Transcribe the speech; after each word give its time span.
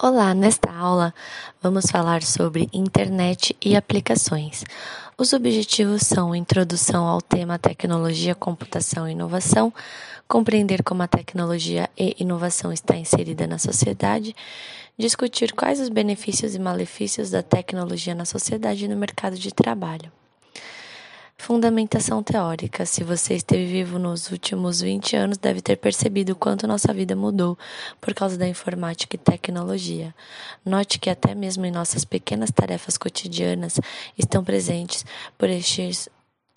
Olá, 0.00 0.32
nesta 0.32 0.70
aula 0.72 1.12
vamos 1.60 1.86
falar 1.86 2.22
sobre 2.22 2.68
internet 2.72 3.56
e 3.60 3.74
aplicações. 3.74 4.62
Os 5.18 5.32
objetivos 5.32 6.02
são 6.02 6.36
introdução 6.36 7.04
ao 7.04 7.20
tema 7.20 7.58
tecnologia, 7.58 8.32
computação 8.32 9.08
e 9.08 9.10
inovação, 9.10 9.74
compreender 10.28 10.84
como 10.84 11.02
a 11.02 11.08
tecnologia 11.08 11.90
e 11.98 12.14
inovação 12.20 12.72
está 12.72 12.96
inserida 12.96 13.44
na 13.48 13.58
sociedade, 13.58 14.36
discutir 14.96 15.52
quais 15.52 15.80
os 15.80 15.88
benefícios 15.88 16.54
e 16.54 16.60
malefícios 16.60 17.30
da 17.30 17.42
tecnologia 17.42 18.14
na 18.14 18.24
sociedade 18.24 18.84
e 18.84 18.88
no 18.88 18.96
mercado 18.96 19.36
de 19.36 19.52
trabalho. 19.52 20.12
Fundamentação 21.40 22.22
teórica. 22.22 22.84
Se 22.84 23.02
você 23.02 23.34
esteve 23.34 23.64
vivo 23.64 23.98
nos 23.98 24.30
últimos 24.30 24.80
20 24.80 25.16
anos, 25.16 25.38
deve 25.38 25.62
ter 25.62 25.76
percebido 25.76 26.32
o 26.32 26.36
quanto 26.36 26.66
nossa 26.66 26.92
vida 26.92 27.14
mudou 27.16 27.56
por 28.00 28.12
causa 28.12 28.36
da 28.36 28.46
informática 28.46 29.14
e 29.16 29.18
tecnologia. 29.18 30.14
Note 30.66 30.98
que 30.98 31.08
até 31.08 31.34
mesmo 31.34 31.64
em 31.64 31.70
nossas 31.70 32.04
pequenas 32.04 32.50
tarefas 32.50 32.98
cotidianas 32.98 33.80
estão 34.18 34.44
presentes 34.44 35.06
por 35.38 35.48
estes 35.48 36.08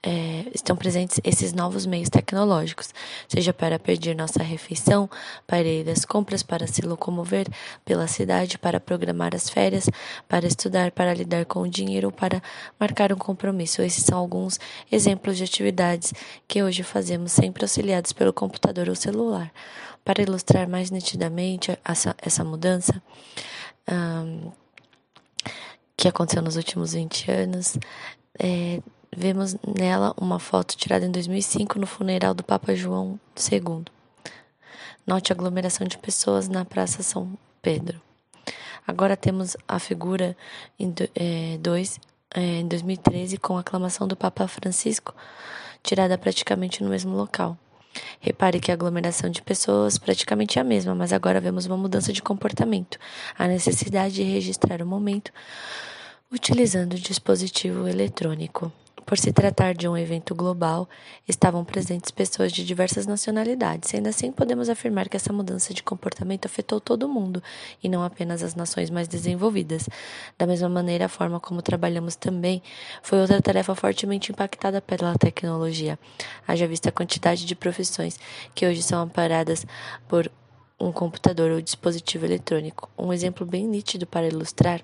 é, 0.04 0.46
estão 0.54 0.76
presentes 0.76 1.20
esses 1.24 1.54
novos 1.54 1.86
meios 1.86 2.10
tecnológicos, 2.10 2.90
seja 3.28 3.54
para 3.54 3.78
pedir 3.78 4.16
nossa 4.16 4.42
refeição, 4.42 5.10
para 5.46 5.64
ir 5.64 5.88
às 5.90 6.06
compras, 6.06 6.42
para 6.42 6.66
se 6.66 6.82
locomover 6.82 7.48
pela 7.86 8.08
cidade, 8.08 8.58
para 8.58 8.80
programar 8.80 9.36
as 9.36 9.50
férias, 9.50 9.90
para 10.28 10.48
estudar, 10.48 10.92
para 10.92 11.14
lidar 11.14 11.46
com 11.46 11.62
o 11.62 11.68
dinheiro 11.68 12.08
ou 12.08 12.12
para 12.12 12.42
marcar 12.80 13.14
um 13.14 13.18
compromisso. 13.18 13.82
Esses 13.82 14.04
são 14.04 14.18
alguns 14.18 14.60
exemplos 14.92 15.38
de 15.38 15.44
atividades 15.44 16.14
que 16.48 16.64
hoje 16.64 16.82
fazemos 16.82 17.32
sempre 17.32 17.64
auxiliados 17.64 18.12
pelo 18.12 18.34
computador 18.34 18.90
ou 18.90 18.96
celular. 18.96 19.52
Para 20.04 20.24
ilustrar 20.24 20.68
mais 20.68 20.90
nitidamente 20.90 21.78
essa, 21.86 22.16
essa 22.20 22.44
mudança, 22.44 23.00
que 25.96 26.08
aconteceu 26.08 26.42
nos 26.42 26.56
últimos 26.56 26.94
20 26.94 27.32
anos, 27.32 27.78
é, 28.40 28.82
Vemos 29.14 29.58
nela 29.78 30.14
uma 30.16 30.40
foto 30.40 30.78
tirada 30.78 31.06
em 31.06 31.12
2005 31.12 31.78
no 31.78 31.86
funeral 31.86 32.34
do 32.34 32.46
Papa 32.46 32.74
João 32.74 33.20
II. 33.38 33.84
Note 35.06 35.34
a 35.34 35.36
aglomeração 35.36 35.86
de 35.86 35.98
pessoas 35.98 36.48
na 36.48 36.64
Praça 36.64 37.04
São 37.04 37.38
Pedro. 37.62 38.02
Agora 38.88 39.18
temos 39.18 39.58
a 39.68 39.80
figura 39.80 40.36
em, 40.80 40.94
é, 41.14 41.58
dois, 41.58 42.00
é, 42.34 42.60
em 42.62 42.68
2013 42.70 43.38
com 43.38 43.58
a 43.58 43.60
aclamação 43.60 44.08
do 44.08 44.16
Papa 44.16 44.48
Francisco, 44.48 45.14
tirada 45.84 46.18
praticamente 46.18 46.82
no 46.82 46.90
mesmo 46.90 47.14
local. 47.14 47.58
Repare 48.22 48.62
que 48.62 48.72
a 48.72 48.76
aglomeração 48.76 49.30
de 49.30 49.42
pessoas 49.42 49.98
praticamente 49.98 50.58
é 50.58 50.62
a 50.62 50.66
mesma, 50.66 50.96
mas 50.96 51.12
agora 51.12 51.42
vemos 51.42 51.66
uma 51.66 51.76
mudança 51.76 52.14
de 52.14 52.22
comportamento, 52.22 52.98
a 53.38 53.46
necessidade 53.46 54.16
de 54.16 54.24
registrar 54.24 54.82
o 54.82 54.88
momento 54.88 55.34
utilizando 56.32 56.94
o 56.94 57.00
dispositivo 57.00 57.90
eletrônico. 57.90 58.72
Por 59.12 59.18
se 59.18 59.34
tratar 59.34 59.74
de 59.74 59.90
um 59.90 59.98
evento 59.98 60.34
global, 60.34 60.88
estavam 61.28 61.66
presentes 61.66 62.10
pessoas 62.12 62.50
de 62.50 62.66
diversas 62.66 63.06
nacionalidades. 63.06 63.90
Sendo 63.90 64.08
assim, 64.08 64.32
podemos 64.32 64.70
afirmar 64.70 65.10
que 65.10 65.18
essa 65.18 65.34
mudança 65.34 65.74
de 65.74 65.84
comportamento 65.84 66.46
afetou 66.46 66.80
todo 66.80 67.10
mundo 67.10 67.44
e 67.84 67.90
não 67.90 68.04
apenas 68.04 68.42
as 68.42 68.56
nações 68.56 68.90
mais 68.90 69.10
desenvolvidas. 69.10 69.90
Da 70.38 70.48
mesma 70.48 70.70
maneira, 70.70 71.08
a 71.08 71.10
forma 71.10 71.42
como 71.42 71.62
trabalhamos 71.62 72.16
também 72.16 72.64
foi 73.04 73.20
outra 73.20 73.42
tarefa 73.42 73.76
fortemente 73.76 74.32
impactada 74.32 74.82
pela 74.82 75.14
tecnologia. 75.18 76.00
Haja 76.48 76.66
vista 76.66 76.88
a 76.88 76.94
quantidade 76.94 77.46
de 77.46 77.54
profissões 77.54 78.18
que 78.56 78.66
hoje 78.66 78.82
são 78.82 79.02
amparadas 79.02 79.66
por 80.08 80.32
um 80.80 80.90
computador 80.90 81.52
ou 81.52 81.60
dispositivo 81.62 82.24
eletrônico. 82.24 82.90
Um 82.98 83.12
exemplo 83.12 83.46
bem 83.46 83.68
nítido 83.68 84.08
para 84.08 84.26
ilustrar 84.26 84.82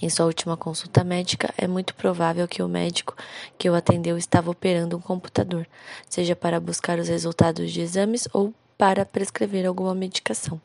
em 0.00 0.08
sua 0.08 0.26
última 0.26 0.56
consulta 0.56 1.02
médica, 1.04 1.52
é 1.56 1.66
muito 1.66 1.94
provável 1.94 2.46
que 2.46 2.62
o 2.62 2.68
médico 2.68 3.16
que 3.58 3.68
o 3.68 3.74
atendeu 3.74 4.16
estava 4.16 4.50
operando 4.50 4.96
um 4.96 5.00
computador, 5.00 5.66
seja 6.08 6.36
para 6.36 6.60
buscar 6.60 6.98
os 6.98 7.08
resultados 7.08 7.70
de 7.72 7.80
exames 7.80 8.28
ou 8.32 8.52
para 8.78 9.04
prescrever 9.04 9.66
alguma 9.66 9.94
medicação. 9.94 10.60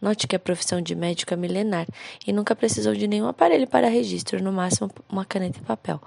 Note 0.00 0.26
que 0.26 0.34
a 0.34 0.38
profissão 0.38 0.80
de 0.80 0.94
médico 0.94 1.34
é 1.34 1.36
milenar 1.36 1.86
e 2.26 2.32
nunca 2.32 2.56
precisou 2.56 2.94
de 2.94 3.06
nenhum 3.06 3.28
aparelho 3.28 3.66
para 3.66 3.88
registro, 3.88 4.42
no 4.42 4.50
máximo 4.50 4.90
uma 5.08 5.24
caneta 5.24 5.58
e 5.58 5.62
papel. 5.62 6.00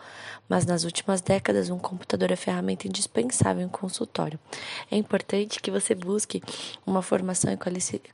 Mas 0.50 0.66
nas 0.66 0.84
últimas 0.84 1.22
décadas, 1.22 1.70
um 1.70 1.78
computador 1.78 2.32
é 2.32 2.36
ferramenta 2.36 2.88
indispensável 2.88 3.64
em 3.64 3.70
consultório. 3.70 4.40
É 4.92 4.98
importante 4.98 5.62
que 5.62 5.72
você 5.72 5.96
busque 5.96 6.42
uma 6.86 7.02
formação 7.02 7.52
e 7.54 7.58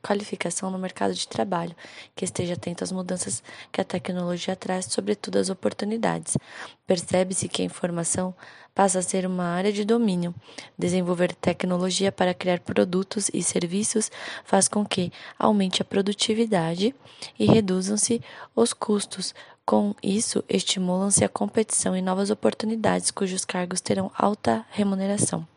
qualificação 0.01 0.69
no 0.69 0.77
mercado 0.77 1.13
de 1.13 1.27
trabalho, 1.27 1.75
que 2.15 2.25
esteja 2.25 2.53
atento 2.53 2.83
às 2.83 2.91
mudanças 2.91 3.43
que 3.71 3.81
a 3.81 3.85
tecnologia 3.85 4.55
traz, 4.55 4.85
sobretudo 4.85 5.37
às 5.37 5.49
oportunidades. 5.49 6.37
Percebe-se 6.85 7.47
que 7.47 7.61
a 7.61 7.65
informação 7.65 8.35
passa 8.73 8.99
a 8.99 9.01
ser 9.01 9.25
uma 9.25 9.45
área 9.45 9.71
de 9.71 9.83
domínio. 9.83 10.33
Desenvolver 10.77 11.35
tecnologia 11.35 12.11
para 12.11 12.33
criar 12.33 12.59
produtos 12.59 13.29
e 13.33 13.43
serviços 13.43 14.11
faz 14.43 14.67
com 14.67 14.85
que 14.85 15.11
aumente 15.37 15.81
a 15.81 15.85
produtividade 15.85 16.95
e 17.37 17.45
reduzam-se 17.45 18.21
os 18.55 18.73
custos. 18.73 19.33
Com 19.65 19.93
isso, 20.01 20.43
estimulam-se 20.49 21.23
a 21.23 21.29
competição 21.29 21.95
e 21.95 22.01
novas 22.01 22.29
oportunidades 22.29 23.11
cujos 23.11 23.45
cargos 23.45 23.79
terão 23.79 24.11
alta 24.17 24.65
remuneração. 24.71 25.47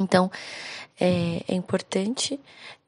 Então, 0.00 0.30
é, 0.98 1.42
é 1.46 1.54
importante 1.54 2.40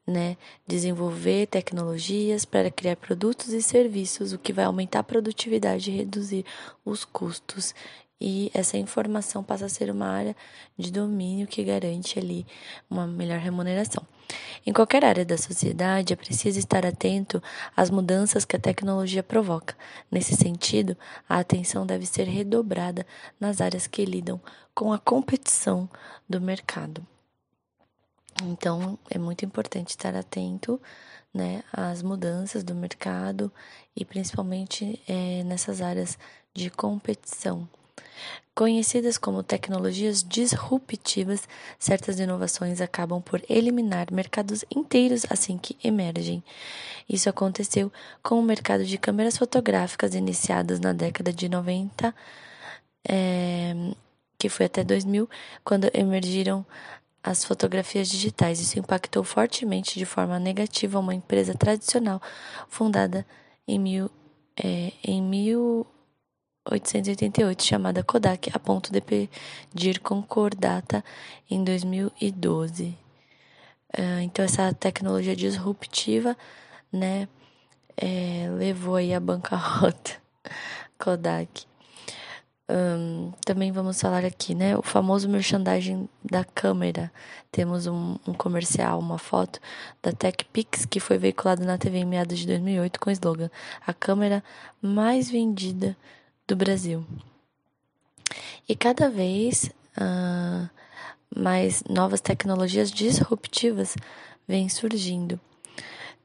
né, 0.09 0.35
desenvolver 0.67 1.47
tecnologias 1.47 2.43
para 2.43 2.71
criar 2.71 2.95
produtos 2.95 3.49
e 3.53 3.61
serviços, 3.61 4.33
o 4.33 4.39
que 4.39 4.51
vai 4.51 4.65
aumentar 4.65 4.99
a 4.99 5.03
produtividade 5.03 5.91
e 5.91 5.97
reduzir 5.97 6.45
os 6.83 7.05
custos 7.05 7.75
e 8.19 8.51
essa 8.53 8.77
informação 8.77 9.43
passa 9.43 9.65
a 9.65 9.69
ser 9.69 9.89
uma 9.89 10.07
área 10.07 10.35
de 10.77 10.91
domínio 10.91 11.47
que 11.47 11.63
garante 11.63 12.19
ali 12.19 12.45
uma 12.89 13.07
melhor 13.07 13.39
remuneração. 13.39 14.05
Em 14.65 14.73
qualquer 14.73 15.03
área 15.05 15.25
da 15.25 15.37
sociedade, 15.37 16.13
é 16.13 16.15
preciso 16.15 16.59
estar 16.59 16.85
atento 16.85 17.41
às 17.75 17.89
mudanças 17.89 18.45
que 18.45 18.55
a 18.55 18.59
tecnologia 18.59 19.23
provoca. 19.23 19.75
Nesse 20.11 20.35
sentido, 20.35 20.97
a 21.27 21.39
atenção 21.39 21.85
deve 21.85 22.05
ser 22.05 22.25
redobrada 22.25 23.05
nas 23.39 23.61
áreas 23.61 23.87
que 23.87 24.05
lidam 24.05 24.39
com 24.73 24.93
a 24.93 24.99
competição 24.99 25.89
do 26.27 26.39
mercado. 26.39 27.05
Então, 28.43 28.97
é 29.09 29.17
muito 29.17 29.43
importante 29.43 29.89
estar 29.89 30.15
atento 30.15 30.79
né, 31.33 31.63
às 31.73 32.01
mudanças 32.01 32.63
do 32.63 32.75
mercado 32.75 33.51
e 33.95 34.05
principalmente 34.05 35.01
é, 35.07 35.43
nessas 35.43 35.81
áreas 35.81 36.17
de 36.53 36.69
competição. 36.69 37.67
Conhecidas 38.59 39.17
como 39.17 39.41
tecnologias 39.41 40.21
disruptivas, 40.21 41.47
certas 41.77 42.19
inovações 42.19 42.81
acabam 42.81 43.21
por 43.21 43.41
eliminar 43.49 44.11
mercados 44.11 44.65
inteiros 44.75 45.25
assim 45.29 45.57
que 45.57 45.77
emergem. 45.81 46.43
Isso 47.07 47.29
aconteceu 47.29 47.89
com 48.21 48.35
o 48.35 48.43
mercado 48.43 48.83
de 48.83 48.97
câmeras 48.97 49.37
fotográficas 49.37 50.13
iniciadas 50.13 50.79
na 50.79 50.91
década 50.91 51.31
de 51.31 51.47
90, 51.47 52.13
é, 53.07 53.73
que 54.37 54.49
foi 54.49 54.65
até 54.65 54.83
2000, 54.83 55.29
quando 55.63 55.89
emergiram 55.93 56.65
as 57.23 57.45
fotografias 57.45 58.09
digitais. 58.09 58.59
Isso 58.59 58.77
impactou 58.77 59.23
fortemente 59.23 59.97
de 59.97 60.05
forma 60.05 60.37
negativa 60.37 60.99
uma 60.99 61.15
empresa 61.15 61.53
tradicional 61.53 62.21
fundada 62.67 63.25
em 63.67 63.79
mil, 63.79 64.11
é, 64.61 64.91
em 65.01 65.21
mil 65.21 65.87
1888, 66.65 67.63
chamada 67.63 68.03
Kodak, 68.03 68.49
a 68.53 68.59
ponto 68.59 68.91
de 68.91 69.01
pedir 69.01 69.99
concordata 69.99 71.03
em 71.49 71.63
2012. 71.63 72.97
Uh, 73.97 74.19
então, 74.21 74.45
essa 74.45 74.73
tecnologia 74.73 75.35
disruptiva, 75.35 76.37
né, 76.91 77.27
é, 77.97 78.47
levou 78.57 78.95
aí 78.95 79.13
a 79.13 79.19
bancarrota 79.19 80.11
Kodak. 80.97 81.67
Um, 82.71 83.31
também 83.43 83.71
vamos 83.71 83.99
falar 83.99 84.23
aqui, 84.23 84.53
né, 84.53 84.77
o 84.77 84.83
famoso 84.83 85.27
merchandising 85.27 86.07
da 86.23 86.43
câmera. 86.45 87.11
Temos 87.51 87.87
um, 87.87 88.15
um 88.27 88.33
comercial, 88.33 88.99
uma 88.99 89.17
foto 89.17 89.59
da 90.03 90.11
TechPix 90.11 90.85
que 90.85 90.99
foi 90.99 91.17
veiculado 91.17 91.65
na 91.65 91.79
TV 91.79 91.97
em 91.97 92.05
meados 92.05 92.37
de 92.37 92.45
2008 92.45 92.99
com 92.99 93.09
o 93.09 93.13
slogan: 93.13 93.49
a 93.85 93.91
câmera 93.91 94.43
mais 94.79 95.31
vendida 95.31 95.97
do 96.49 96.55
Brasil. 96.55 97.05
E 98.67 98.75
cada 98.75 99.07
vez 99.07 99.69
uh, 99.95 100.67
mais 101.35 101.83
novas 101.87 102.19
tecnologias 102.19 102.91
disruptivas 102.91 103.95
vêm 104.47 104.67
surgindo. 104.67 105.39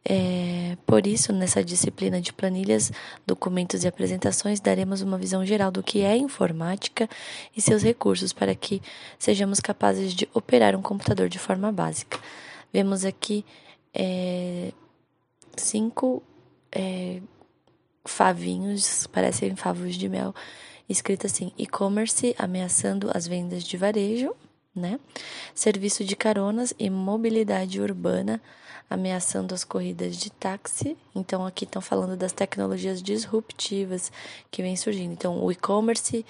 É, 0.06 0.76
por 0.86 1.06
isso, 1.06 1.32
nessa 1.32 1.64
disciplina 1.64 2.20
de 2.20 2.32
planilhas, 2.32 2.92
documentos 3.26 3.84
e 3.84 3.88
apresentações, 3.88 4.60
daremos 4.60 5.00
uma 5.00 5.16
visão 5.16 5.44
geral 5.44 5.70
do 5.70 5.82
que 5.82 6.00
é 6.00 6.16
informática 6.16 7.08
e 7.56 7.60
seus 7.60 7.82
recursos 7.82 8.32
para 8.32 8.54
que 8.54 8.82
sejamos 9.18 9.60
capazes 9.60 10.14
de 10.14 10.28
operar 10.34 10.74
um 10.74 10.82
computador 10.82 11.28
de 11.28 11.38
forma 11.38 11.72
básica. 11.72 12.18
Vemos 12.72 13.04
aqui 13.04 13.44
é, 13.94 14.72
cinco 15.56 16.22
é, 16.70 17.20
favinhos, 18.04 19.06
parecem 19.06 19.56
favos 19.56 19.94
de 19.96 20.08
mel, 20.08 20.34
escrito 20.88 21.26
assim: 21.26 21.52
e-commerce 21.56 22.34
ameaçando 22.38 23.10
as 23.14 23.26
vendas 23.26 23.64
de 23.64 23.76
varejo, 23.76 24.34
né? 24.74 24.98
Serviço 25.54 26.04
de 26.04 26.16
caronas 26.16 26.74
e 26.78 26.90
mobilidade 26.90 27.80
urbana 27.80 28.40
ameaçando 28.88 29.54
as 29.54 29.64
corridas 29.64 30.16
de 30.16 30.30
táxi. 30.30 30.96
Então 31.14 31.46
aqui 31.46 31.64
estão 31.64 31.80
falando 31.80 32.16
das 32.16 32.32
tecnologias 32.32 33.02
disruptivas 33.02 34.12
que 34.50 34.62
vêm 34.62 34.76
surgindo. 34.76 35.12
Então 35.12 35.42
o 35.42 35.50
e-commerce, 35.50 36.24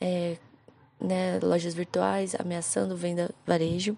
é, 0.00 0.36
né, 1.00 1.38
lojas 1.42 1.74
virtuais 1.74 2.34
ameaçando 2.38 2.96
venda 2.96 3.30
varejo. 3.46 3.96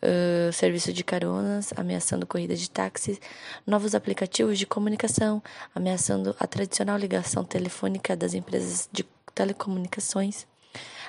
Uh, 0.00 0.52
serviço 0.52 0.92
de 0.92 1.02
caronas, 1.02 1.72
ameaçando 1.76 2.24
corrida 2.24 2.54
de 2.54 2.70
táxis, 2.70 3.20
novos 3.66 3.96
aplicativos 3.96 4.56
de 4.56 4.64
comunicação, 4.64 5.42
ameaçando 5.74 6.36
a 6.38 6.46
tradicional 6.46 6.96
ligação 6.96 7.44
telefônica 7.44 8.14
das 8.14 8.32
empresas 8.32 8.88
de 8.92 9.04
telecomunicações, 9.34 10.46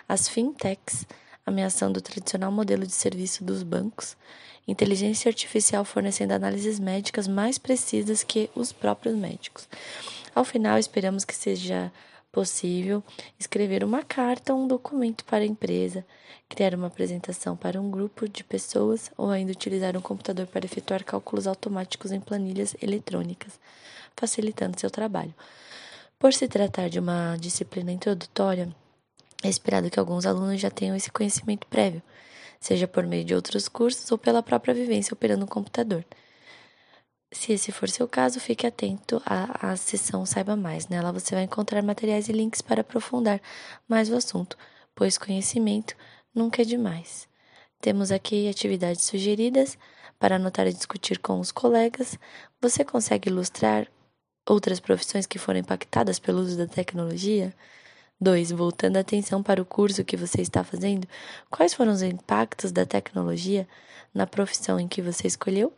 as 0.08 0.28
fintechs, 0.28 1.06
ameaçando 1.46 2.00
o 2.00 2.02
tradicional 2.02 2.52
modelo 2.52 2.86
de 2.86 2.94
serviço 2.94 3.44
dos 3.44 3.62
bancos, 3.62 4.18
inteligência 4.68 5.30
artificial 5.30 5.86
fornecendo 5.86 6.34
análises 6.34 6.80
médicas 6.80 7.28
mais 7.28 7.58
precisas 7.58 8.24
que 8.24 8.50
os 8.56 8.72
próprios 8.72 9.16
médicos. 9.16 9.70
Ao 10.34 10.44
final, 10.44 10.78
esperamos 10.78 11.26
que 11.26 11.36
seja 11.36 11.92
possível 12.32 13.04
escrever 13.40 13.84
uma 13.84 14.04
carta 14.04 14.54
ou 14.54 14.64
um 14.64 14.68
documento 14.68 15.26
para 15.26 15.44
a 15.44 15.48
empresa, 15.48 16.06
criar 16.48 16.76
uma 16.76 16.88
apresentação 16.88 17.56
para 17.56 17.82
um 17.82 17.90
grupo 17.90 18.28
de 18.28 18.44
pessoas 18.44 19.12
ou 19.18 19.30
ainda 19.30 19.52
utilizar 19.52 19.98
um 19.98 20.02
computador 20.02 20.48
para 20.48 20.66
efetuar 20.66 21.04
cálculos 21.04 21.48
automáticos 21.48 22.12
em 22.12 22.20
planilhas 22.20 22.76
eletrônicas, 22.82 23.60
facilitando 24.16 24.80
seu 24.80 24.90
trabalho. 24.90 25.34
Por 26.18 26.34
se 26.34 26.48
tratar 26.48 26.90
de 26.90 27.00
uma 27.00 27.38
disciplina 27.38 27.92
introdutória, 27.92 28.70
é 29.44 29.48
esperado 29.48 29.90
que 29.90 30.00
alguns 30.00 30.26
alunos 30.26 30.60
já 30.60 30.70
tenham 30.70 30.96
esse 30.96 31.10
conhecimento 31.10 31.66
prévio, 31.68 32.02
seja 32.60 32.88
por 32.88 33.06
meio 33.08 33.24
de 33.24 33.34
outros 33.34 33.70
cursos 33.70 34.12
ou 34.12 34.18
pela 34.18 34.44
própria 34.44 34.74
vivência 34.74 35.14
operando 35.14 35.46
um 35.46 35.48
computador. 35.48 36.04
Se 37.32 37.54
esse 37.54 37.72
for 37.72 37.88
seu 37.88 38.08
caso, 38.08 38.40
fique 38.40 38.66
atento 38.66 39.22
à, 39.24 39.72
à 39.72 39.78
sessão 39.78 40.26
Saiba 40.26 40.56
Mais. 40.56 40.88
Nela 40.88 41.12
você 41.12 41.36
vai 41.36 41.44
encontrar 41.44 41.84
materiais 41.84 42.28
e 42.28 42.32
links 42.32 42.62
para 42.62 42.82
aprofundar 42.82 43.40
mais 43.88 44.10
o 44.10 44.16
assunto, 44.16 44.58
pois 44.96 45.18
conhecimento 45.18 45.96
nunca 46.34 46.64
é 46.64 46.66
demais. 46.66 47.28
Temos 47.80 48.12
aqui 48.12 48.50
atividades 48.50 49.06
sugeridas 49.06 49.78
para 50.18 50.38
anotar 50.38 50.66
e 50.68 50.74
discutir 50.74 51.20
com 51.20 51.40
os 51.40 51.52
colegas. 51.52 52.18
Você 52.60 52.84
consegue 52.84 53.30
ilustrar 53.30 53.88
outras 54.48 54.80
profissões 54.80 55.28
que 55.28 55.38
foram 55.38 55.60
impactadas 55.60 56.18
pelo 56.18 56.40
uso 56.40 56.58
da 56.58 56.66
tecnologia? 56.66 57.54
2. 58.20 58.52
Voltando 58.52 58.98
a 58.98 59.02
atenção 59.02 59.44
para 59.44 59.62
o 59.62 59.66
curso 59.66 60.04
que 60.04 60.18
você 60.18 60.42
está 60.42 60.64
fazendo, 60.64 61.08
quais 61.50 61.76
foram 61.76 61.92
os 61.92 62.02
impactos 62.02 62.72
da 62.72 62.88
tecnologia 62.88 63.68
na 64.14 64.26
profissão 64.26 64.80
em 64.80 64.88
que 64.88 65.02
você 65.02 65.28
escolheu? 65.28 65.72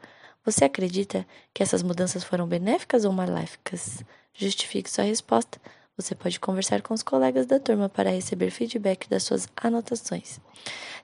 Você 0.43 0.65
acredita 0.65 1.25
que 1.53 1.61
essas 1.61 1.83
mudanças 1.83 2.23
foram 2.23 2.47
benéficas 2.47 3.05
ou 3.05 3.11
maléficas? 3.11 4.03
Justifique 4.33 4.89
sua 4.89 5.03
resposta. 5.03 5.59
Você 5.95 6.15
pode 6.15 6.39
conversar 6.39 6.81
com 6.81 6.93
os 6.93 7.03
colegas 7.03 7.45
da 7.45 7.59
turma 7.59 7.87
para 7.87 8.09
receber 8.09 8.49
feedback 8.49 9.07
das 9.07 9.23
suas 9.23 9.47
anotações. 9.55 10.39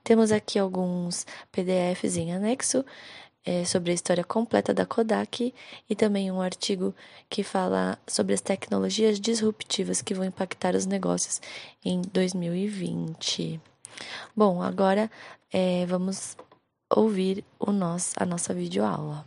Temos 0.03 0.31
aqui 0.31 0.57
alguns 0.57 1.25
PDFs 1.51 2.17
em 2.17 2.33
anexo 2.33 2.83
é, 3.45 3.63
sobre 3.63 3.91
a 3.91 3.93
história 3.93 4.23
completa 4.23 4.73
da 4.73 4.85
Kodak 4.85 5.53
e 5.89 5.95
também 5.95 6.31
um 6.31 6.41
artigo 6.41 6.95
que 7.29 7.43
fala 7.43 7.97
sobre 8.07 8.33
as 8.33 8.41
tecnologias 8.41 9.19
disruptivas 9.19 10.01
que 10.01 10.13
vão 10.13 10.25
impactar 10.25 10.75
os 10.75 10.85
negócios 10.85 11.41
em 11.85 12.01
2020. 12.01 13.61
Bom, 14.35 14.61
agora 14.61 15.09
é, 15.51 15.85
vamos 15.85 16.35
ouvir 16.89 17.43
o 17.59 17.71
nosso, 17.71 18.13
a 18.17 18.25
nossa 18.25 18.53
videoaula. 18.53 19.25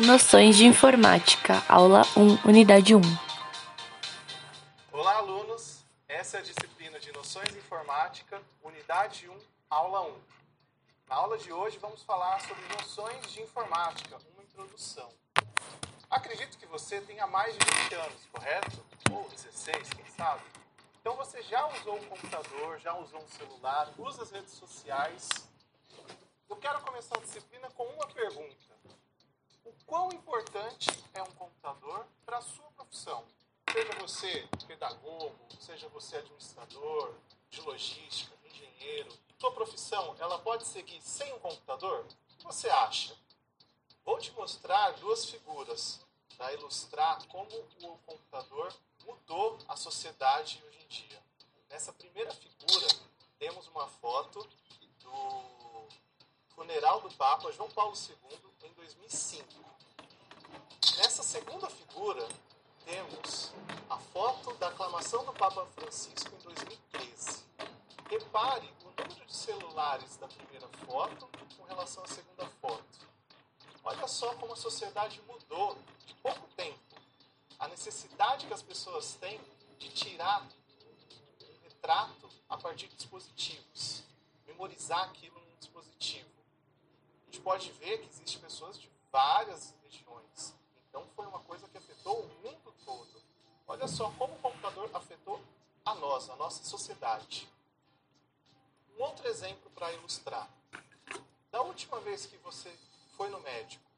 Noções 0.00 0.56
de 0.56 0.64
Informática, 0.64 1.62
aula 1.68 2.00
1, 2.16 2.48
unidade 2.48 2.94
1. 2.94 3.00
Olá, 4.90 5.16
alunos. 5.16 5.84
Essa 6.08 6.38
é 6.38 6.40
a 6.40 6.42
disciplina 6.42 6.98
de 6.98 7.12
Noções 7.12 7.50
de 7.50 7.58
Informática, 7.58 8.40
unidade 8.62 9.28
1, 9.28 9.38
aula 9.68 10.00
1. 10.00 10.14
Na 11.06 11.16
aula 11.16 11.36
de 11.36 11.52
hoje 11.52 11.76
vamos 11.76 12.02
falar 12.02 12.40
sobre 12.40 12.62
noções 12.78 13.30
de 13.30 13.42
informática, 13.42 14.16
uma 14.32 14.42
introdução. 14.42 15.10
Acredito 16.08 16.56
que 16.56 16.64
você 16.64 17.02
tenha 17.02 17.26
mais 17.26 17.52
de 17.52 17.58
20 17.82 17.94
anos, 17.96 18.26
correto? 18.32 18.82
Ou 19.10 19.28
16, 19.28 19.90
quem 19.90 20.06
sabe? 20.16 20.40
Então 20.98 21.14
você 21.14 21.42
já 21.42 21.66
usou 21.66 21.96
um 21.96 22.04
computador, 22.06 22.80
já 22.80 22.94
usou 22.94 23.20
um 23.20 23.28
celular, 23.28 23.92
usa 23.98 24.22
as 24.22 24.30
redes 24.30 24.54
sociais. 24.54 25.28
Eu 26.48 26.56
quero 26.56 26.80
começar 26.80 27.18
a 27.18 27.20
disciplina 27.20 27.68
com 27.72 27.84
uma 27.84 28.06
pergunta 28.06 28.70
o 29.70 29.74
quão 29.86 30.08
importante 30.12 30.88
é 31.14 31.22
um 31.22 31.32
computador 31.32 32.06
para 32.24 32.38
a 32.38 32.42
sua 32.42 32.70
profissão. 32.72 33.24
Seja 33.72 33.92
você 34.00 34.48
pedagogo, 34.66 35.38
seja 35.80 35.88
você 35.88 36.16
administrador, 36.18 37.14
de 37.48 37.60
logística, 37.62 38.36
engenheiro, 38.44 39.10
sua 39.38 39.50
profissão 39.52 40.14
ela 40.18 40.38
pode 40.38 40.66
seguir 40.66 41.00
sem 41.00 41.32
um 41.32 41.38
computador? 41.38 42.04
O 42.04 42.36
que 42.36 42.44
você 42.44 42.68
acha? 42.68 43.16
Vou 44.04 44.18
te 44.18 44.30
mostrar 44.32 44.90
duas 44.98 45.24
figuras 45.24 46.00
para 46.36 46.52
ilustrar 46.52 47.26
como 47.28 47.48
o 47.82 47.98
computador 48.04 48.74
mudou 49.06 49.56
a 49.68 49.76
sociedade 49.76 50.62
hoje 50.66 50.78
em 50.84 50.88
dia. 50.88 51.22
Nessa 51.70 51.94
primeira 51.94 52.34
figura, 52.34 52.86
temos 53.38 53.66
uma 53.68 53.88
foto 53.88 54.46
do 54.98 55.88
funeral 56.48 57.00
do 57.00 57.10
Papa 57.14 57.50
João 57.52 57.70
Paulo 57.70 57.94
II 57.96 58.68
em 58.68 58.72
2005. 58.74 59.46
Nessa 60.98 61.22
segunda 61.22 61.70
figura, 61.70 62.28
temos 62.84 63.52
a 63.88 63.96
foto 63.96 64.54
da 64.54 64.68
aclamação 64.68 65.24
do 65.24 65.32
Papa 65.32 65.66
Francisco 65.66 66.34
em 66.34 66.38
2013. 66.38 67.44
Repare 68.08 68.72
o 68.82 69.02
número 69.02 69.26
de 69.26 69.34
celulares 69.34 70.16
da 70.16 70.26
primeira 70.28 70.68
foto 70.86 71.28
com 71.56 71.64
relação 71.64 72.02
à 72.04 72.08
segunda 72.08 72.46
foto. 72.60 73.08
Olha 73.84 74.06
só 74.06 74.34
como 74.34 74.52
a 74.52 74.56
sociedade 74.56 75.20
mudou 75.26 75.78
de 76.06 76.14
pouco 76.14 76.48
tempo. 76.56 76.78
A 77.58 77.68
necessidade 77.68 78.46
que 78.46 78.54
as 78.54 78.62
pessoas 78.62 79.14
têm 79.14 79.40
de 79.78 79.88
tirar 79.90 80.42
um 80.42 81.62
retrato 81.62 82.28
a 82.48 82.56
partir 82.56 82.88
de 82.88 82.96
dispositivos, 82.96 84.02
memorizar 84.46 85.04
aquilo 85.04 85.40
num 85.40 85.56
dispositivo 85.58 86.30
a 87.30 87.32
gente 87.32 87.42
pode 87.42 87.70
ver 87.72 87.98
que 87.98 88.08
existem 88.08 88.40
pessoas 88.40 88.76
de 88.76 88.90
várias 89.12 89.72
regiões. 89.84 90.52
Então 90.88 91.06
foi 91.14 91.24
uma 91.26 91.38
coisa 91.38 91.68
que 91.68 91.78
afetou. 91.78 92.28
Olha 93.70 93.86
só 93.86 94.10
como 94.18 94.34
o 94.34 94.38
computador 94.40 94.90
afetou 94.92 95.40
a 95.84 95.94
nós, 95.94 96.28
a 96.28 96.34
nossa 96.34 96.64
sociedade. 96.64 97.48
Um 98.98 99.02
outro 99.04 99.28
exemplo 99.28 99.70
para 99.70 99.92
ilustrar. 99.92 100.50
Da 101.52 101.62
última 101.62 102.00
vez 102.00 102.26
que 102.26 102.36
você 102.38 102.76
foi 103.16 103.30
no 103.30 103.38
médico, 103.38 103.88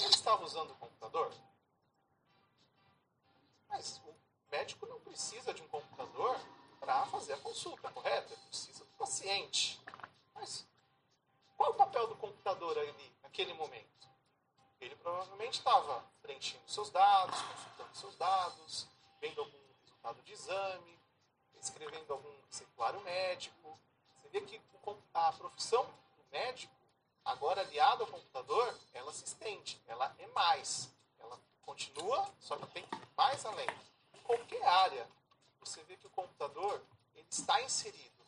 ele 0.00 0.10
estava 0.10 0.44
usando 0.44 0.72
o 0.72 0.74
computador? 0.74 1.32
Mas 3.68 4.02
o 4.04 4.12
médico 4.50 4.84
não 4.86 4.98
precisa 4.98 5.54
de 5.54 5.62
um 5.62 5.68
computador 5.68 6.36
para 6.80 7.06
fazer 7.06 7.34
a 7.34 7.38
consulta, 7.38 7.92
correto? 7.92 8.32
Ele 8.32 8.42
precisa 8.48 8.84
do 8.84 8.90
paciente. 8.98 9.80
Mas 10.34 10.66
qual 11.56 11.70
o 11.70 11.74
papel 11.74 12.08
do 12.08 12.16
computador 12.16 12.76
ali, 12.76 13.12
naquele 13.22 13.54
momento? 13.54 14.08
Ele 14.80 14.94
provavelmente 14.96 15.58
estava 15.58 16.04
preenchendo 16.22 16.68
seus 16.68 16.90
dados, 16.90 17.40
consultando 17.40 17.96
seus 17.96 18.16
dados, 18.16 18.86
vendo 19.20 19.40
algum 19.40 19.58
resultado 19.80 20.22
de 20.22 20.32
exame, 20.32 20.98
escrevendo 21.60 22.12
algum 22.12 22.32
receituário 22.46 23.00
médico. 23.00 23.78
Você 24.14 24.28
vê 24.28 24.40
que 24.42 24.60
a 25.14 25.32
profissão 25.32 25.84
do 25.84 26.24
médico, 26.30 26.72
agora 27.24 27.60
aliada 27.60 28.04
ao 28.04 28.10
computador, 28.10 28.78
ela 28.94 29.12
se 29.12 29.24
estende, 29.24 29.80
ela 29.86 30.14
é 30.18 30.26
mais. 30.28 30.90
Ela 31.18 31.38
continua, 31.62 32.32
só 32.40 32.56
que 32.56 32.66
tem 32.68 32.88
mais 33.16 33.44
além. 33.44 33.68
Em 34.14 34.20
qualquer 34.20 34.62
área, 34.64 35.08
você 35.60 35.82
vê 35.84 35.96
que 35.96 36.06
o 36.06 36.10
computador 36.10 36.80
ele 37.14 37.26
está 37.28 37.60
inserido. 37.62 38.24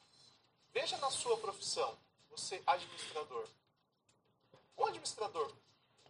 Veja 0.73 0.97
na 0.99 1.11
sua 1.11 1.37
profissão, 1.38 1.97
você 2.28 2.62
administrador. 2.66 3.49
O 4.76 4.87
administrador 4.87 5.52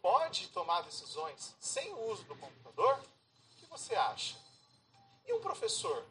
pode 0.02 0.48
tomar 0.48 0.82
decisões 0.82 1.54
sem 1.60 1.92
o 1.92 2.10
uso 2.10 2.24
do 2.24 2.36
computador? 2.36 2.98
O 2.98 3.56
que 3.58 3.66
você 3.66 3.94
acha? 3.94 4.36
E 5.26 5.32
um 5.32 5.40
professor, 5.40 6.04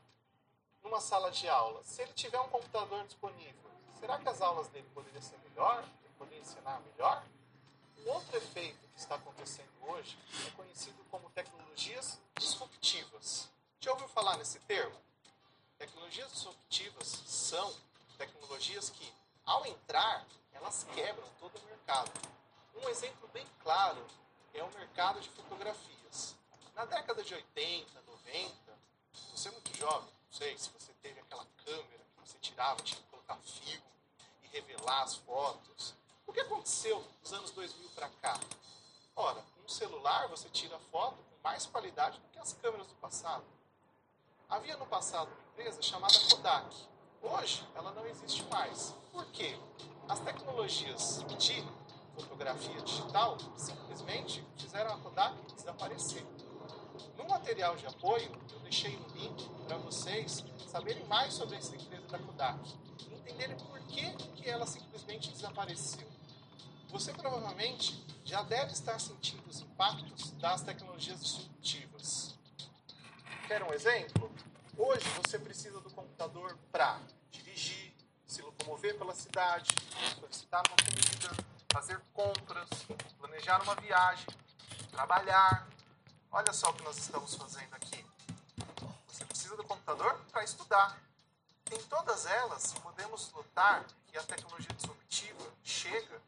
numa 0.84 1.02
sala 1.02 1.32
de 1.32 1.48
aula, 1.48 1.84
se 1.84 2.02
ele 2.02 2.14
tiver 2.14 2.40
um 2.40 2.50
computador 2.50 3.06
disponível, 3.06 3.70
será 4.00 4.18
que 4.18 4.30
as 4.30 4.42
aulas 4.42 4.68
dele 4.70 4.88
poderiam 4.94 5.22
ser 5.22 5.38
melhor? 5.40 5.84
Ele 6.04 6.14
poderia 6.18 6.40
ensinar 6.40 6.80
melhor? 6.82 7.24
Um 7.98 8.10
outro 8.12 8.38
efeito 8.38 8.88
que 8.94 9.00
está 9.00 9.16
acontecendo 9.16 9.70
hoje 9.82 10.18
é 10.48 10.52
conhecido 10.52 11.04
como 11.12 11.30
tecnologias 11.32 12.20
disruptivas. 12.38 13.50
Já 13.80 13.92
ouviu 13.92 14.08
falar 14.08 14.38
nesse 14.38 14.60
termo? 14.60 14.96
Tecnologias 15.78 16.32
disruptivas 16.32 17.08
são 17.26 17.74
tecnologias 18.18 18.90
que, 18.90 19.14
ao 19.46 19.66
entrar, 19.66 20.26
elas 20.54 20.86
quebram 20.94 21.28
todo 21.40 21.58
o 21.58 21.66
mercado. 21.66 22.12
Um 22.82 22.90
exemplo 22.90 23.28
bem 23.34 23.46
claro 23.62 24.06
é 24.54 24.64
o 24.64 24.72
mercado 24.72 25.20
de 25.20 25.30
fotografias. 25.30 26.36
Na 26.74 26.86
década 26.86 27.22
de 27.22 27.34
80, 27.34 28.02
90, 28.02 28.56
você 29.32 29.50
é 29.50 29.52
muito 29.52 29.78
jovem, 29.78 30.10
não 30.10 30.32
sei 30.32 30.58
se 30.58 30.70
você 30.70 30.94
teve 31.02 31.20
aquela 31.20 31.46
câmera 31.66 32.04
que 32.16 32.28
você 32.28 32.38
tirava, 32.40 32.82
tinha 32.82 33.02
que 33.02 33.08
colocar 33.10 33.36
filme 33.38 33.84
e 34.44 34.48
revelar 34.48 35.04
as 35.04 35.16
fotos. 35.18 35.94
O 36.26 36.32
que 36.32 36.40
aconteceu 36.40 37.06
nos 37.22 37.34
anos 37.34 37.52
2000 37.52 37.90
para 37.90 38.10
cá? 38.22 38.40
Ora, 39.14 39.42
com 39.42 39.66
um 39.66 39.70
celular 39.70 40.28
você 40.30 40.48
tira 40.50 40.80
foto 40.90 41.18
com 41.18 41.44
mais 41.44 41.66
qualidade 41.66 42.18
do 42.18 42.30
que 42.30 42.40
as 42.40 42.54
câmeras 42.54 42.88
do 42.88 42.96
passado. 42.96 43.44
Havia 44.48 44.78
no 44.78 44.86
passado 44.86 45.28
uma 45.28 45.52
empresa 45.52 45.82
chamada 45.82 46.18
Kodak. 46.30 46.88
Hoje 47.22 47.68
ela 47.76 47.92
não 47.92 48.06
existe 48.06 48.42
mais. 48.44 48.96
Por 49.12 49.26
quê? 49.28 49.60
As 50.08 50.20
tecnologias 50.22 51.24
de 51.28 51.36
fotografia 52.20 52.82
digital 52.82 53.38
simplesmente 53.56 54.44
fizeram 54.58 54.94
a 54.94 54.98
Kodak 54.98 55.36
desaparecer. 55.56 56.26
No 57.18 57.28
material 57.28 57.76
de 57.76 57.86
apoio, 57.86 58.32
eu 58.52 58.60
deixei 58.60 58.96
um 58.98 59.08
link 59.16 59.50
para 59.66 59.78
vocês 59.78 60.44
saberem 60.68 61.04
mais 61.06 61.34
sobre 61.34 61.56
essa 61.56 61.76
empresa 61.76 62.08
da 62.08 62.20
Kodak 62.20 62.60
entenderem 63.30 63.58
por 63.58 63.80
que, 63.82 64.12
que 64.36 64.50
ela 64.50 64.66
simplesmente 64.66 65.32
desapareceu. 65.32 66.08
Você 66.90 67.14
provavelmente 67.14 68.04
já 68.26 68.42
deve 68.44 68.74
estar 68.74 69.00
sentindo 69.00 69.48
os 69.48 69.62
impactos 69.62 70.32
das 70.32 70.62
tecnologias 70.62 71.20
disruptivas. 71.22 72.36
Quer 73.48 73.64
um 73.64 73.74
exemplo? 73.74 74.32
Hoje 74.78 75.08
você 75.10 75.38
precisa 75.38 75.80
do 75.82 75.90
computador 75.90 76.58
para 76.72 77.00
dirigir, 77.32 77.94
se 78.26 78.42
locomover 78.42 78.98
pela 78.98 79.14
cidade, 79.14 79.70
solicitar 80.20 80.64
uma 80.68 80.76
comida, 80.78 81.49
fazer 81.72 82.00
compras, 82.14 82.68
planejar 83.18 83.62
uma 83.62 83.76
viagem, 83.76 84.28
trabalhar. 84.92 85.68
Olha 86.32 86.54
só 86.54 86.70
o 86.70 86.74
que 86.74 86.84
nós 86.84 86.98
estamos 86.98 87.36
fazendo 87.36 87.74
aqui. 87.74 88.06
Você 89.08 89.26
precisa 89.26 89.56
do 89.56 89.64
computador 89.64 90.20
para 90.32 90.44
estudar. 90.44 90.98
Em 91.72 91.82
todas 91.84 92.26
elas, 92.26 92.74
podemos 92.82 93.32
notar 93.32 93.86
que 94.08 94.18
a 94.18 94.24
tecnologia 94.24 94.74
disruptiva 94.76 95.46
chega 95.64 96.22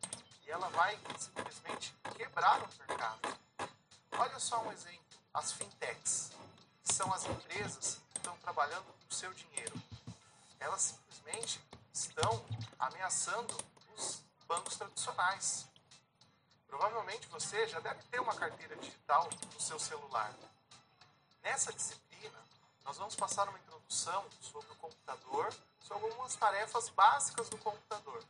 e 0.45 0.51
ela 0.51 0.69
vai 0.69 0.97
simplesmente 1.17 1.95
quebrar 2.15 2.61
o 2.61 2.69
mercado. 2.87 3.37
Olha 4.11 4.39
só 4.39 4.63
um 4.63 4.71
exemplo: 4.71 5.01
as 5.33 5.51
fintechs 5.53 6.31
são 6.83 7.11
as 7.13 7.25
empresas 7.25 7.99
que 8.11 8.19
estão 8.19 8.37
trabalhando 8.37 8.85
com 8.85 9.09
o 9.09 9.13
seu 9.13 9.33
dinheiro. 9.33 9.81
Elas 10.59 10.81
simplesmente 10.81 11.59
estão 11.91 12.45
ameaçando 12.77 13.57
os 13.95 14.21
bancos 14.51 14.75
tradicionais. 14.75 15.65
Provavelmente 16.67 17.25
você 17.27 17.65
já 17.69 17.79
deve 17.79 18.03
ter 18.03 18.19
uma 18.19 18.35
carteira 18.35 18.75
digital 18.75 19.29
no 19.53 19.61
seu 19.61 19.79
celular. 19.79 20.33
Nessa 21.41 21.71
disciplina, 21.71 22.37
nós 22.83 22.97
vamos 22.97 23.15
passar 23.15 23.47
uma 23.47 23.57
introdução 23.57 24.25
sobre 24.41 24.69
o 24.73 24.75
computador, 24.75 25.53
sobre 25.79 26.03
algumas 26.03 26.35
tarefas 26.35 26.89
básicas 26.89 27.47
do 27.47 27.57
computador. 27.59 28.21